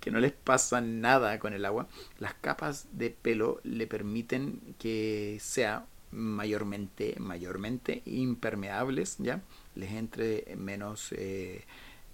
que 0.00 0.10
no 0.10 0.20
les 0.20 0.32
pasa 0.32 0.80
nada 0.80 1.38
con 1.38 1.52
el 1.52 1.64
agua, 1.64 1.88
las 2.18 2.34
capas 2.34 2.86
de 2.92 3.10
pelo 3.10 3.60
le 3.64 3.86
permiten 3.86 4.60
que 4.78 5.38
sea 5.40 5.86
mayormente, 6.12 7.16
mayormente 7.18 8.02
impermeables, 8.06 9.16
¿ya? 9.18 9.40
Les 9.74 9.92
entre 9.92 10.44
menos 10.56 11.12
eh, 11.12 11.64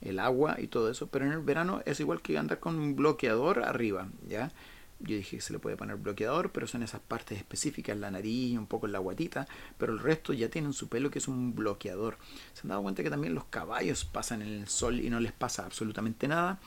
el 0.00 0.18
agua 0.18 0.57
y 0.61 0.66
todo 0.66 0.90
eso, 0.90 1.09
pero 1.09 1.24
en 1.24 1.32
el 1.32 1.40
verano 1.40 1.82
es 1.86 2.00
igual 2.00 2.22
que 2.22 2.38
andar 2.38 2.61
con 2.61 2.78
un 2.78 2.96
bloqueador 2.96 3.64
arriba, 3.64 4.09
¿ya? 4.28 4.52
Yo 4.98 5.14
dije 5.14 5.36
que 5.36 5.42
se 5.42 5.52
le 5.52 5.59
puede 5.59 5.76
poner 5.76 5.96
bloqueador, 5.96 6.52
pero 6.52 6.66
son 6.66 6.82
esas 6.82 7.00
partes 7.00 7.36
específicas, 7.36 7.98
la 7.98 8.11
nariz, 8.11 8.57
un 8.57 8.66
poco 8.66 8.86
la 8.86 8.98
guatita, 8.98 9.46
pero 9.76 9.92
el 9.92 9.98
resto 9.98 10.32
ya 10.32 10.48
tienen 10.48 10.72
su 10.72 10.88
pelo 10.88 11.11
que 11.11 11.18
es 11.18 11.28
un 11.28 11.54
bloqueador. 11.54 12.16
¿Se 12.54 12.62
han 12.62 12.68
dado 12.68 12.82
cuenta 12.82 13.02
que 13.02 13.11
también 13.11 13.34
los 13.34 13.44
caballos 13.44 14.07
pasan 14.07 14.40
en 14.40 14.48
el 14.48 14.68
sol 14.68 15.00
y 15.00 15.11
no 15.11 15.20
les 15.20 15.32
pasa 15.32 15.66
absolutamente 15.66 16.28
nada? 16.28 16.61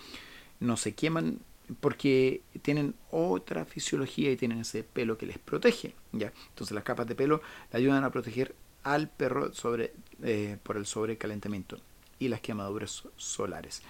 No 0.59 0.77
se 0.77 0.93
queman 0.93 1.39
porque 1.79 2.41
tienen 2.61 2.95
otra 3.09 3.65
fisiología 3.65 4.31
y 4.31 4.37
tienen 4.37 4.59
ese 4.59 4.83
pelo 4.83 5.17
que 5.17 5.25
les 5.25 5.39
protege, 5.39 5.95
¿ya? 6.11 6.31
Entonces 6.49 6.75
las 6.75 6.83
capas 6.83 7.07
de 7.07 7.15
pelo 7.15 7.41
le 7.71 7.79
ayudan 7.79 8.03
a 8.03 8.11
proteger 8.11 8.53
al 8.83 9.09
perro 9.09 9.53
sobre, 9.53 9.93
eh, 10.23 10.57
por 10.63 10.77
el 10.77 10.85
sobrecalentamiento 10.85 11.77
y 12.19 12.27
las 12.27 12.41
quemaduras 12.41 13.03
solares. 13.15 13.81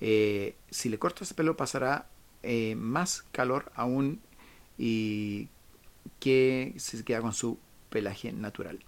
Eh, 0.00 0.54
si 0.70 0.88
le 0.88 0.98
cortas 0.98 1.30
el 1.30 1.36
pelo 1.36 1.56
pasará 1.56 2.08
eh, 2.42 2.76
más 2.76 3.24
calor 3.32 3.72
aún 3.74 4.20
y 4.76 5.48
que 6.20 6.74
se 6.76 7.04
queda 7.04 7.20
con 7.20 7.32
su 7.32 7.58
pelaje 7.90 8.32
natural. 8.32 8.78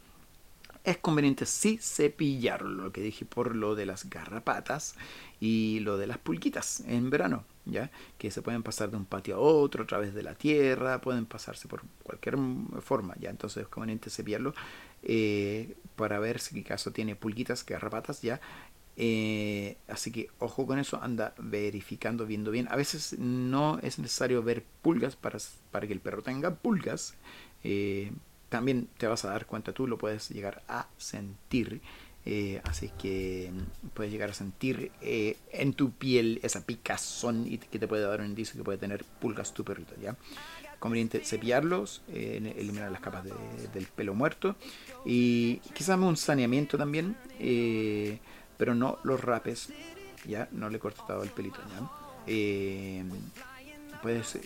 Es 0.83 0.97
conveniente 0.97 1.45
sí 1.45 1.79
cepillarlo, 1.79 2.85
lo 2.85 2.93
que 2.93 3.03
dije 3.03 3.27
por 3.27 3.55
lo 3.55 3.75
de 3.75 3.85
las 3.85 4.09
garrapatas 4.09 4.95
y 5.39 5.81
lo 5.81 5.99
de 5.99 6.07
las 6.07 6.17
pulquitas 6.17 6.81
en 6.87 7.11
verano, 7.11 7.45
ya 7.67 7.91
que 8.17 8.31
se 8.31 8.41
pueden 8.41 8.63
pasar 8.63 8.91
de 8.91 8.97
un 8.97 9.05
patio 9.05 9.37
a 9.37 9.39
otro 9.41 9.85
a 9.85 9.87
través 9.87 10.15
de 10.15 10.23
la 10.23 10.35
tierra, 10.35 11.03
pueden 11.03 11.27
pasarse 11.27 11.69
por 11.69 11.83
cualquier 12.03 12.39
forma, 12.81 13.15
ya 13.21 13.29
entonces 13.29 13.65
es 13.65 13.69
conveniente 13.69 14.09
cepillarlo 14.09 14.55
eh, 15.03 15.77
para 15.97 16.19
ver 16.19 16.41
si 16.41 16.63
caso 16.63 16.93
tiene 16.93 17.17
pulquitas, 17.17 17.65
garrapatas, 17.65 18.23
ya 18.23 18.41
eh, 18.97 19.79
así 19.89 20.11
que 20.11 20.29
ojo 20.39 20.67
con 20.67 20.79
eso, 20.79 21.03
anda 21.03 21.35
verificando, 21.39 22.27
viendo 22.27 22.51
bien. 22.51 22.69
A 22.71 22.77
veces 22.77 23.19
no 23.19 23.79
es 23.79 23.99
necesario 23.99 24.43
ver 24.43 24.65
pulgas 24.83 25.17
para, 25.17 25.39
para 25.71 25.87
que 25.87 25.93
el 25.95 26.01
perro 26.01 26.23
tenga 26.23 26.55
pulgas. 26.55 27.15
Eh, 27.65 28.13
también 28.51 28.89
te 28.99 29.07
vas 29.07 29.25
a 29.25 29.31
dar 29.31 29.47
cuenta 29.47 29.73
tú, 29.73 29.87
lo 29.87 29.97
puedes 29.97 30.29
llegar 30.29 30.63
a 30.69 30.89
sentir. 30.99 31.81
Así 32.65 32.91
que 32.99 33.51
puedes 33.95 34.13
llegar 34.13 34.31
a 34.31 34.35
sentir 34.35 34.93
en 35.01 35.73
tu 35.73 35.93
piel 35.93 36.39
esa 36.43 36.65
picazón 36.67 37.47
y 37.51 37.57
que 37.59 37.79
te 37.79 37.89
puede 37.89 38.03
dar 38.03 38.21
un 38.21 38.27
indicio 38.27 38.57
que 38.57 38.63
puede 38.63 38.79
tener 38.79 39.05
pulgas 39.21 39.55
tu 39.55 39.65
perrito. 39.65 39.95
¿ya? 40.01 40.15
Conveniente 40.81 41.21
cepillarlos, 41.25 42.03
eh, 42.09 42.55
eliminar 42.57 42.91
las 42.91 43.01
capas 43.01 43.23
de- 43.25 43.33
del 43.73 43.87
pelo 43.87 44.15
muerto 44.15 44.57
y 45.05 45.57
quizás 45.75 45.99
un 45.99 46.17
saneamiento 46.17 46.77
también. 46.77 47.17
eh, 47.39 48.19
pero 48.57 48.75
no 48.75 48.99
los 49.05 49.23
rapes, 49.23 49.73
ya 50.27 50.49
no 50.53 50.69
le 50.69 50.79
cortes 50.79 51.07
todo 51.07 51.23
el 51.23 51.31
pelito, 51.31 51.59
ya. 51.69 51.91
Eh, 52.27 53.05
puedes 54.03 54.39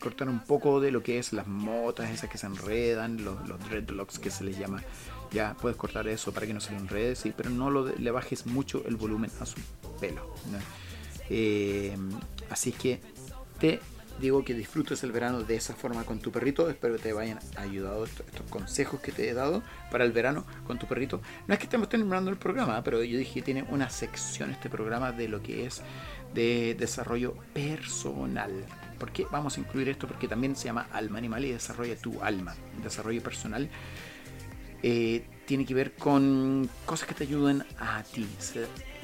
cortar 0.00 0.28
un 0.30 0.40
poco 0.40 0.80
de 0.80 0.90
lo 0.90 1.02
que 1.02 1.18
es 1.18 1.32
las 1.34 1.46
motas, 1.46 2.10
esas 2.10 2.30
que 2.30 2.38
se 2.38 2.46
enredan, 2.46 3.22
los, 3.22 3.36
dreadlocks 3.68 4.18
que 4.18 4.30
se 4.30 4.44
les 4.44 4.58
llama. 4.58 4.82
Ya 5.30 5.54
puedes 5.60 5.76
cortar 5.76 6.08
eso 6.08 6.32
para 6.32 6.46
que 6.46 6.54
no 6.54 6.60
se 6.60 6.72
le 6.72 6.78
enrede, 6.78 7.16
sí, 7.16 7.32
pero 7.36 7.50
no 7.50 7.70
lo 7.70 7.86
le 7.86 8.10
bajes 8.10 8.46
mucho 8.46 8.82
el 8.86 8.96
volumen 8.96 9.30
a 9.40 9.46
su 9.46 9.60
pelo. 10.00 10.34
¿no? 10.50 10.58
Así 12.50 12.72
que 12.72 13.00
te 13.58 13.80
digo 14.20 14.44
que 14.44 14.54
disfrutes 14.54 15.02
el 15.02 15.12
verano 15.12 15.42
de 15.42 15.56
esa 15.56 15.74
forma 15.74 16.04
con 16.04 16.18
tu 16.18 16.30
perrito. 16.30 16.68
Espero 16.68 16.96
que 16.96 17.02
te 17.02 17.12
vayan 17.12 17.38
ayudado 17.56 18.04
estos, 18.04 18.26
consejos 18.50 19.00
que 19.00 19.12
te 19.12 19.28
he 19.28 19.34
dado 19.34 19.62
para 19.90 20.04
el 20.04 20.12
verano 20.12 20.44
con 20.66 20.78
tu 20.78 20.86
perrito. 20.86 21.20
No 21.46 21.54
es 21.54 21.58
que 21.58 21.64
estemos 21.64 21.88
terminando 21.88 22.30
el 22.30 22.36
programa, 22.36 22.82
pero 22.82 23.02
yo 23.02 23.18
dije 23.18 23.34
que 23.34 23.42
tiene 23.42 23.64
una 23.68 23.90
sección 23.90 24.50
este 24.50 24.68
programa 24.68 25.12
de 25.12 25.28
lo 25.28 25.42
que 25.42 25.66
es 25.66 25.82
de 26.34 26.76
desarrollo 26.78 27.34
personal. 27.52 28.52
¿Por 28.98 29.10
qué 29.12 29.26
vamos 29.30 29.56
a 29.56 29.60
incluir 29.60 29.88
esto? 29.88 30.06
Porque 30.06 30.28
también 30.28 30.54
se 30.54 30.66
llama 30.66 30.86
alma 30.92 31.18
animal 31.18 31.44
y 31.44 31.52
desarrolla 31.52 31.96
tu 31.96 32.22
alma. 32.22 32.54
Desarrollo 32.82 33.22
personal 33.22 33.68
eh, 34.82 35.24
tiene 35.46 35.64
que 35.64 35.74
ver 35.74 35.92
con 35.92 36.68
cosas 36.86 37.08
que 37.08 37.14
te 37.14 37.24
ayuden 37.24 37.64
a 37.78 38.02
ti. 38.02 38.26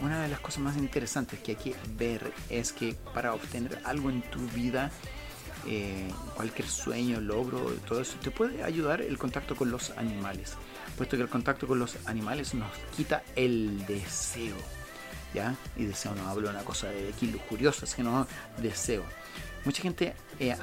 Una 0.01 0.23
de 0.23 0.29
las 0.29 0.41
cosas 0.41 0.61
más 0.61 0.77
interesantes 0.77 1.41
que 1.41 1.53
hay 1.53 1.57
que 1.57 1.75
ver 1.97 2.33
es 2.49 2.73
que 2.73 2.95
para 3.13 3.35
obtener 3.35 3.81
algo 3.85 4.11
en 4.11 4.23
tu 4.23 4.39
vida, 4.49 4.93
eh, 5.67 6.09
cualquier 6.35 6.69
sueño, 6.69 7.21
logro, 7.21 7.61
todo 7.87 8.01
eso, 8.01 8.17
te 8.23 8.31
puede 8.31 8.63
ayudar 8.63 9.03
el 9.03 9.19
contacto 9.19 9.57
con 9.57 9.71
los 9.71 9.91
animales. 9.97 10.55
Puesto 10.97 11.17
que 11.17 11.25
el 11.25 11.29
contacto 11.29 11.67
con 11.67 11.81
los 11.81 11.97
animales 12.07 12.55
nos 12.55 12.71
quita 12.97 13.25
el 13.35 13.85
deseo. 13.87 14.57
¿Ya? 15.35 15.57
Y 15.77 15.85
deseo 15.85 16.15
no 16.15 16.29
hablo 16.29 16.49
de 16.49 16.55
una 16.55 16.65
cosa 16.65 16.89
de 16.89 17.11
aquí 17.11 17.27
lujuriosa, 17.27 17.85
sino 17.85 18.27
deseo. 18.63 19.05
Mucha 19.69 19.83
gente, 19.83 20.15
eh, 20.41 20.57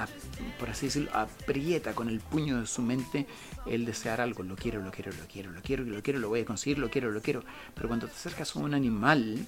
por 0.57 0.71
así 0.71 0.87
decirlo, 0.87 1.11
aprieta 1.13 1.93
con 1.93 2.09
el 2.09 2.19
puño 2.21 2.59
de 2.59 2.65
su 2.65 2.81
mente 2.81 3.27
el 3.67 3.85
desear 3.85 4.19
algo. 4.19 4.41
Lo 4.41 4.55
quiero, 4.55 4.81
lo 4.81 4.89
quiero, 4.89 5.11
lo 5.11 5.27
quiero, 5.27 5.51
lo 5.51 5.61
quiero, 5.61 5.83
lo 5.83 6.01
quiero, 6.01 6.17
lo 6.17 6.29
voy 6.29 6.39
a 6.39 6.45
conseguir, 6.45 6.79
lo 6.79 6.89
quiero, 6.89 7.11
lo 7.11 7.21
quiero. 7.21 7.43
Pero 7.75 7.87
cuando 7.87 8.07
te 8.07 8.13
acercas 8.13 8.55
a 8.55 8.59
un 8.61 8.73
animal, 8.73 9.45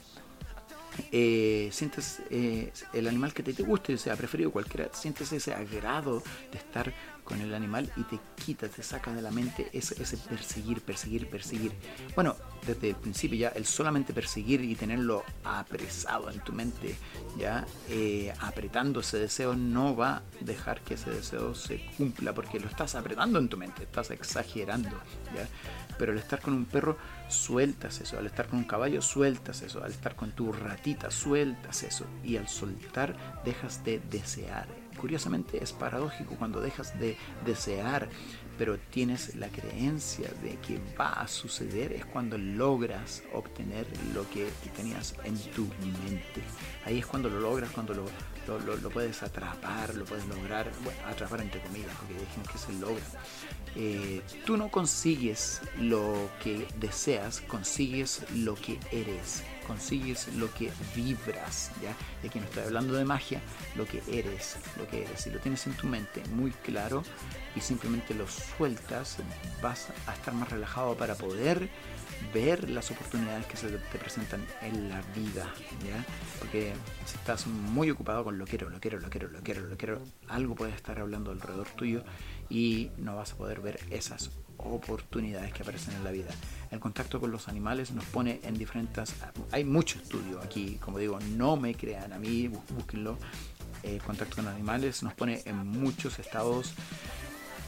eh, 1.12 1.70
sientes 1.72 2.22
eh, 2.30 2.72
el 2.94 3.08
animal 3.08 3.34
que 3.34 3.42
te, 3.42 3.52
te 3.52 3.64
guste, 3.64 3.98
sea 3.98 4.16
preferido 4.16 4.52
cualquiera, 4.52 4.90
sientes 4.94 5.32
ese 5.32 5.56
agrado 5.56 6.22
de 6.52 6.58
estar 6.60 6.94
con 7.28 7.42
el 7.42 7.54
animal 7.54 7.92
y 7.98 8.04
te 8.04 8.20
quita, 8.44 8.70
te 8.70 8.82
saca 8.82 9.12
de 9.12 9.22
la 9.22 9.32
mente 9.32 9.70
ese, 9.74 10.02
ese 10.02 10.16
perseguir, 10.18 10.82
perseguir, 10.82 11.30
perseguir. 11.30 11.74
Bueno, 12.16 12.38
desde 12.66 12.92
el 12.92 12.96
principio 12.96 13.38
ya 13.38 13.50
el 13.50 13.66
solamente 13.66 14.14
perseguir 14.14 14.62
y 14.62 14.76
tenerlo 14.76 15.26
apresado 15.44 16.32
en 16.32 16.40
tu 16.40 16.54
mente, 16.54 16.96
ya 17.38 17.68
eh, 17.90 18.34
apretando 18.40 19.02
ese 19.02 19.18
deseo 19.20 19.56
no 19.56 19.96
va 19.96 20.18
a 20.18 20.22
dejar 20.40 20.80
que 20.82 20.94
ese 20.94 21.10
deseo 21.10 21.54
se 21.54 21.86
cumpla 21.98 22.34
porque 22.34 22.62
lo 22.62 22.68
estás 22.68 22.96
apretando 22.96 23.40
en 23.40 23.50
tu 23.50 23.58
mente, 23.58 23.84
estás 23.84 24.10
exagerando, 24.12 24.98
ya. 25.36 25.48
Pero 25.98 26.12
al 26.12 26.20
estar 26.20 26.40
con 26.40 26.54
un 26.54 26.66
perro, 26.66 26.98
sueltas 27.28 28.00
eso. 28.02 28.20
Al 28.20 28.28
estar 28.28 28.48
con 28.48 28.60
un 28.60 28.66
caballo, 28.66 29.02
sueltas 29.02 29.64
eso. 29.64 29.84
Al 29.84 29.92
estar 29.92 30.16
con 30.16 30.32
tu 30.32 30.52
ratita, 30.54 31.10
sueltas 31.10 31.82
eso. 31.82 32.06
Y 32.24 32.38
al 32.38 32.48
soltar, 32.48 33.16
dejas 33.44 33.84
de 33.84 34.00
desear. 34.00 34.68
Curiosamente 34.98 35.64
es 35.64 35.72
paradójico 35.74 36.36
cuando 36.36 36.60
dejas 36.62 36.98
de 37.00 37.16
desear, 37.46 38.10
pero 38.58 38.78
tienes 38.90 39.36
la 39.36 39.50
creencia 39.50 40.30
de 40.42 40.56
que 40.58 40.80
va 41.00 41.14
a 41.14 41.28
suceder, 41.28 41.94
es 41.94 42.06
cuando 42.06 42.38
logras 42.40 43.22
obtener 43.34 43.86
lo 44.16 44.28
que 44.32 44.50
tenías 44.76 45.14
en 45.24 45.38
tu 45.52 45.66
mente. 46.06 46.42
Ahí 46.86 46.98
es 47.00 47.06
cuando 47.06 47.30
lo 47.30 47.40
logras, 47.40 47.70
cuando 47.70 47.94
lo, 47.94 48.06
lo, 48.48 48.76
lo- 48.78 48.90
puedes 48.90 49.22
atrapar, 49.22 49.94
lo 49.94 50.06
puedes 50.06 50.26
lograr, 50.26 50.72
bueno, 50.84 51.00
atrapar 51.06 51.42
entre 51.42 51.62
comillas, 51.62 51.92
porque 52.00 52.16
dijimos 52.16 52.50
que 52.50 52.58
se 52.58 52.74
logra. 52.74 53.06
Eh, 53.76 54.22
tú 54.46 54.58
no 54.58 54.70
consigues 54.72 55.62
lo 55.80 56.32
que 56.44 56.66
deseas, 56.80 57.42
consigues 57.42 58.24
lo 58.34 58.56
que 58.56 58.80
eres, 58.92 59.44
consigues 59.68 60.34
lo 60.36 60.52
que 60.54 60.72
vibras, 60.96 61.72
¿ya? 61.82 61.94
Y 62.24 62.28
aquí 62.28 62.40
no 62.40 62.46
estoy 62.46 62.64
hablando 62.64 62.94
de 62.94 63.06
magia, 63.06 63.42
lo 63.76 63.86
que 63.86 64.02
eres, 64.08 64.58
lo 64.78 64.88
que 64.88 65.04
eres. 65.04 65.22
Si 65.22 65.30
lo 65.30 65.40
tienes 65.40 65.68
en 65.68 65.74
tu 65.74 65.88
mente 65.88 66.24
muy 66.32 66.52
claro 66.52 67.04
y 67.56 67.60
simplemente 67.60 68.14
lo 68.14 68.28
sueltas, 68.28 69.18
vas 69.62 69.88
a 70.08 70.14
estar 70.14 70.34
más 70.34 70.50
relajado 70.50 70.96
para 70.96 71.16
poder 71.16 71.70
ver 72.34 72.70
las 72.70 72.90
oportunidades 72.92 73.46
que 73.46 73.58
se 73.58 73.70
te 73.70 73.98
presentan 73.98 74.46
en 74.62 74.90
la 74.90 75.02
vida, 75.16 75.54
¿ya? 75.86 76.04
Porque 76.40 76.74
si 77.06 77.16
estás 77.16 77.48
muy 77.48 77.92
ocupado 77.92 78.24
con 78.24 78.38
lo 78.38 78.46
quiero, 78.46 78.70
lo 78.70 78.80
quiero, 78.80 79.00
lo 79.00 79.10
quiero, 79.10 79.28
lo 79.28 79.42
quiero, 79.42 79.62
lo 79.62 79.78
quiero, 79.78 80.02
algo 80.28 80.56
puede 80.56 80.74
estar 80.74 81.00
hablando 81.00 81.32
alrededor 81.32 81.68
tuyo 81.70 82.04
y 82.50 82.92
no 82.98 83.16
vas 83.16 83.34
a 83.34 83.36
poder 83.36 83.62
ver 83.62 83.80
esas 83.90 84.32
oportunidades 84.58 85.54
que 85.54 85.62
aparecen 85.62 85.96
en 85.96 86.04
la 86.04 86.12
vida. 86.12 86.30
El 86.72 86.80
contacto 86.80 87.20
con 87.20 87.32
los 87.32 87.48
animales 87.48 87.92
nos 87.92 88.06
pone 88.06 88.40
en 88.44 88.58
diferentes... 88.58 89.14
Hay 89.52 89.64
mucho 89.64 90.00
estudio 90.00 90.42
aquí, 90.42 90.78
como 90.82 91.00
digo, 91.00 91.20
no 91.36 91.56
me 91.56 91.74
crean 91.76 92.12
a 92.14 92.20
mí, 92.20 92.48
bú- 92.48 92.62
búsquenlo. 92.76 93.18
El 93.84 94.02
contacto 94.02 94.38
con 94.38 94.48
animales 94.48 95.02
nos 95.04 95.14
pone 95.14 95.42
en 95.46 95.56
muchos 95.66 96.20
estados 96.20 96.74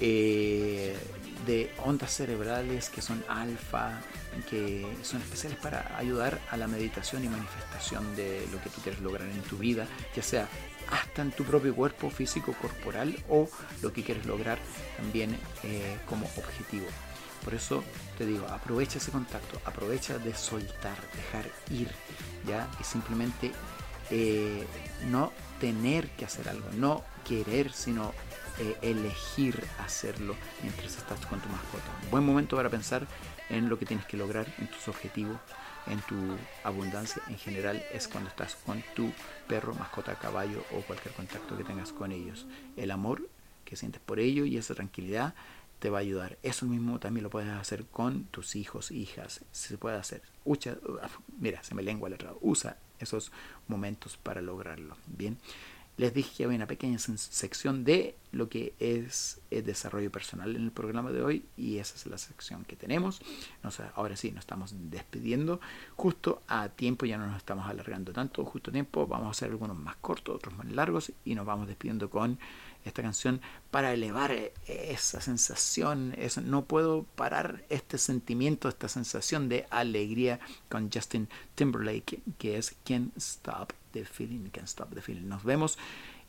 eh, 0.02 0.98
de 1.46 1.72
ondas 1.86 2.12
cerebrales 2.14 2.90
que 2.90 3.02
son 3.02 3.24
alfa, 3.28 4.02
que 4.50 4.86
son 5.04 5.22
especiales 5.22 5.58
para 5.60 5.98
ayudar 5.98 6.40
a 6.52 6.58
la 6.58 6.68
meditación 6.68 7.24
y 7.24 7.30
manifestación 7.30 8.16
de 8.16 8.46
lo 8.52 8.62
que 8.62 8.70
tú 8.70 8.82
quieres 8.82 9.02
lograr 9.02 9.28
en 9.30 9.42
tu 9.44 9.58
vida, 9.58 9.88
ya 10.16 10.24
sea 10.24 10.48
hasta 10.92 11.22
en 11.22 11.32
tu 11.32 11.44
propio 11.44 11.76
cuerpo 11.76 12.10
físico 12.10 12.54
corporal 12.62 13.16
o 13.30 13.48
lo 13.82 13.94
que 13.94 14.04
quieres 14.04 14.26
lograr 14.26 14.58
también 14.98 15.38
eh, 15.64 15.98
como 16.08 16.26
objetivo. 16.38 16.88
Por 17.44 17.54
eso 17.54 17.84
te 18.18 18.26
digo, 18.26 18.46
aprovecha 18.48 18.98
ese 18.98 19.12
contacto, 19.12 19.60
aprovecha 19.66 20.18
de 20.18 20.34
soltar, 20.34 20.98
dejar 21.16 21.46
ir, 21.72 21.90
ya 22.46 22.68
y 22.80 22.84
simplemente 22.84 23.52
eh, 24.10 24.66
no 25.10 25.32
tener 25.60 26.10
que 26.12 26.26
hacer 26.26 26.50
algo, 26.50 26.68
no 26.74 27.04
querer, 27.26 27.72
sino 27.72 28.14
eh, 28.60 28.76
elegir 28.82 29.64
hacerlo 29.80 30.36
mientras 30.62 30.98
estás 30.98 31.26
con 31.28 31.40
tu 31.40 31.50
mascota. 31.50 31.92
Buen 32.12 32.26
momento 32.26 32.58
para 32.58 32.70
pensar 32.70 33.08
en 33.50 33.70
lo 33.70 33.80
que 33.80 33.86
tienes 33.86 34.06
que 34.06 34.18
lograr, 34.18 34.54
en 34.58 34.68
tus 34.68 34.88
objetivos, 34.88 35.38
en 35.88 36.00
tu 36.02 36.16
abundancia 36.64 37.22
en 37.28 37.38
general 37.38 37.84
es 37.94 38.08
cuando 38.08 38.30
estás 38.30 38.56
con 38.56 38.84
tu 38.96 39.12
perro, 39.48 39.74
mascota, 39.76 40.16
caballo 40.16 40.64
o 40.72 40.82
cualquier 40.82 41.14
contacto 41.14 41.58
que 41.58 41.64
tengas 41.64 41.92
con 41.92 42.12
ellos. 42.12 42.48
El 42.76 42.92
amor 42.92 43.28
que 43.66 43.76
sientes 43.76 44.02
por 44.02 44.20
ello 44.20 44.46
y 44.46 44.58
esa 44.58 44.76
tranquilidad 44.76 45.34
te 45.80 45.90
va 45.90 46.00
a 46.00 46.02
ayudar. 46.02 46.38
Eso 46.44 46.66
mismo 46.66 47.00
también 47.00 47.24
lo 47.24 47.30
puedes 47.30 47.50
hacer 47.50 47.86
con 47.86 48.26
tus 48.26 48.56
hijos, 48.56 48.92
hijas. 48.92 49.42
Se 49.52 49.78
puede 49.78 49.98
hacer. 49.98 50.22
Ucha, 50.46 50.78
mira, 51.40 51.64
se 51.64 51.74
me 51.74 51.84
lengua 51.84 52.10
la 52.10 52.18
traba. 52.18 52.38
Usa 52.42 52.78
esos 53.00 53.32
momentos 53.68 54.18
para 54.18 54.42
lograrlo. 54.42 54.98
Bien. 55.08 55.38
Les 55.98 56.14
dije 56.14 56.32
que 56.38 56.44
había 56.46 56.56
una 56.56 56.66
pequeña 56.66 56.98
sección 56.98 57.84
de 57.84 58.16
lo 58.32 58.48
que 58.48 58.74
es 58.80 59.42
el 59.52 59.66
desarrollo 59.66 60.10
personal 60.10 60.56
en 60.56 60.64
el 60.64 60.72
programa 60.72 61.12
de 61.12 61.22
hoy 61.22 61.46
y 61.58 61.78
esa 61.80 61.96
es 61.96 62.06
la 62.06 62.18
sección 62.18 62.64
que 62.64 62.78
tenemos. 62.78 63.22
Ahora 63.96 64.16
sí, 64.16 64.32
nos 64.32 64.44
estamos 64.44 64.74
despidiendo 64.90 65.60
justo 65.98 66.42
a 66.48 66.70
tiempo, 66.70 67.06
ya 67.06 67.18
no 67.18 67.28
nos 67.28 67.36
estamos 67.36 67.68
alargando 67.68 68.14
tanto, 68.14 68.46
justo 68.46 68.70
a 68.70 68.74
tiempo. 68.74 69.08
Vamos 69.08 69.28
a 69.28 69.32
hacer 69.32 69.50
algunos 69.50 69.78
más 69.78 69.98
cortos, 69.98 70.38
otros 70.38 70.56
más 70.56 70.68
largos 70.68 71.12
y 71.26 71.36
nos 71.36 71.46
vamos 71.46 71.68
despidiendo 71.68 72.10
con 72.10 72.40
esta 72.86 73.02
canción 73.02 73.42
para 73.72 73.94
elevar 73.94 74.32
eh, 74.32 74.54
esa 74.68 75.22
sensación, 75.22 76.16
no 76.44 76.66
puedo 76.66 77.04
parar 77.16 77.64
este 77.70 77.98
sentimiento, 77.98 78.70
esta 78.70 78.88
sensación 78.88 79.50
de 79.50 79.66
alegría 79.70 80.40
con 80.70 80.90
Justin 80.92 81.30
Timberlake, 81.56 82.22
que 82.38 82.58
es 82.58 82.76
Can't 82.86 83.16
Stop 83.18 83.74
the 83.92 84.06
Feeling, 84.06 84.50
Can't 84.50 84.68
Stop 84.68 84.94
the 84.94 85.02
Feeling. 85.02 85.28
Nos 85.28 85.44
vemos, 85.44 85.78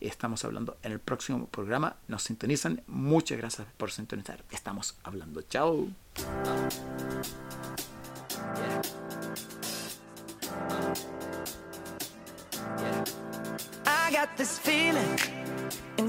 estamos 0.01 0.45
hablando 0.45 0.79
en 0.83 0.93
el 0.93 1.01
próximo 1.01 1.47
programa, 1.47 1.97
nos 2.09 2.23
sintonizan, 2.23 2.83
muchas 2.87 3.39
gracias 3.39 3.67
por 3.77 3.91
sintonizar, 3.91 4.45
estamos 4.51 4.97
hablando, 5.03 5.43
chao. 5.43 5.89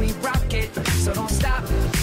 we 0.00 0.12
rock 0.22 0.54
it, 0.54 0.74
so 1.04 1.12
don't 1.12 1.28
stop. 1.28 1.99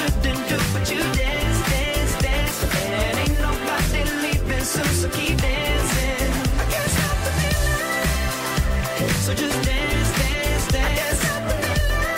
Shouldn't 0.00 0.48
do, 0.48 0.56
but 0.72 0.90
you 0.90 0.98
dance, 0.98 1.60
dance, 1.70 2.14
dance. 2.22 2.58
And 2.84 3.18
ain't 3.22 3.38
nobody 3.40 4.02
leaving 4.24 4.64
soon, 4.64 4.92
so 5.00 5.08
keep 5.10 5.36
dancing. 5.38 6.30
I 6.62 6.64
can't 6.72 6.90
stop 6.96 7.16
the 7.26 7.32
feeling. 7.40 9.14
So 9.24 9.34
just 9.34 9.58
dance, 9.68 10.10
dance, 10.20 10.66
dance. 10.72 10.98
Can't 10.98 11.18
stop 11.22 11.42
the 11.48 11.56
feeling. 11.66 12.16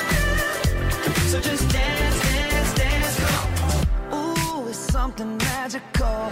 So 1.32 1.40
just 1.40 1.64
dance, 1.70 2.18
dance, 2.28 2.72
dance. 2.82 3.16
Ooh, 4.14 4.68
it's 4.68 4.78
something 4.78 5.36
magical. 5.38 6.30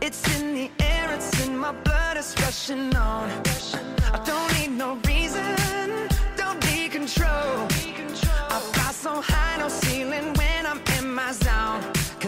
It's 0.00 0.22
in 0.36 0.54
the 0.54 0.70
air, 0.80 1.12
it's 1.16 1.46
in 1.46 1.58
my 1.58 1.72
blood, 1.72 2.16
it's 2.16 2.38
rushing 2.40 2.94
on. 2.94 3.43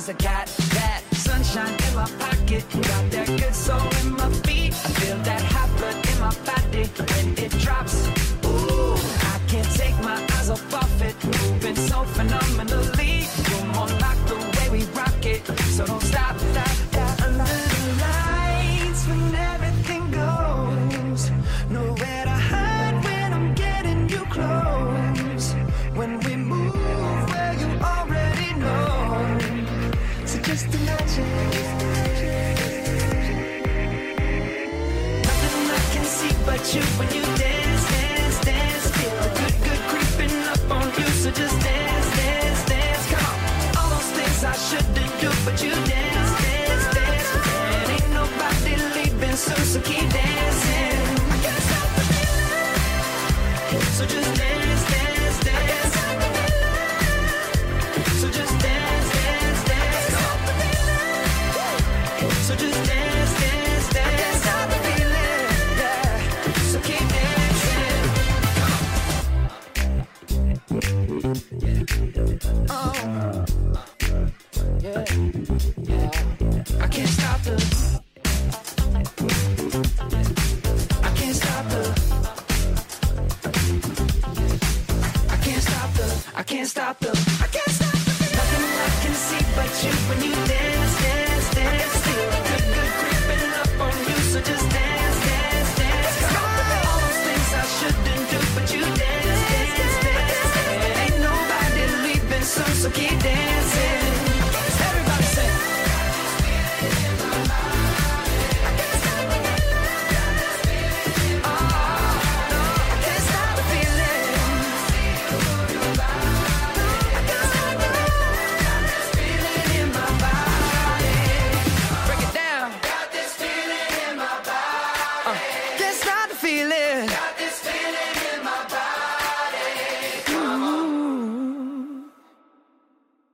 I 0.09 0.13
got 0.13 0.47
that 0.47 1.03
sunshine 1.15 1.75
in 1.89 1.95
my 1.97 2.09
pocket, 2.21 2.65
got 2.71 3.11
that 3.11 3.27
good 3.27 3.53
soul 3.53 3.81
in 4.03 4.13
my 4.13 4.31
feet. 4.47 4.73
I 4.73 4.89
feel 5.01 5.19
that 5.19 5.43
hot 5.43 5.69
blood 5.79 5.97
in 6.07 6.21
my 6.21 6.33
body 6.47 6.85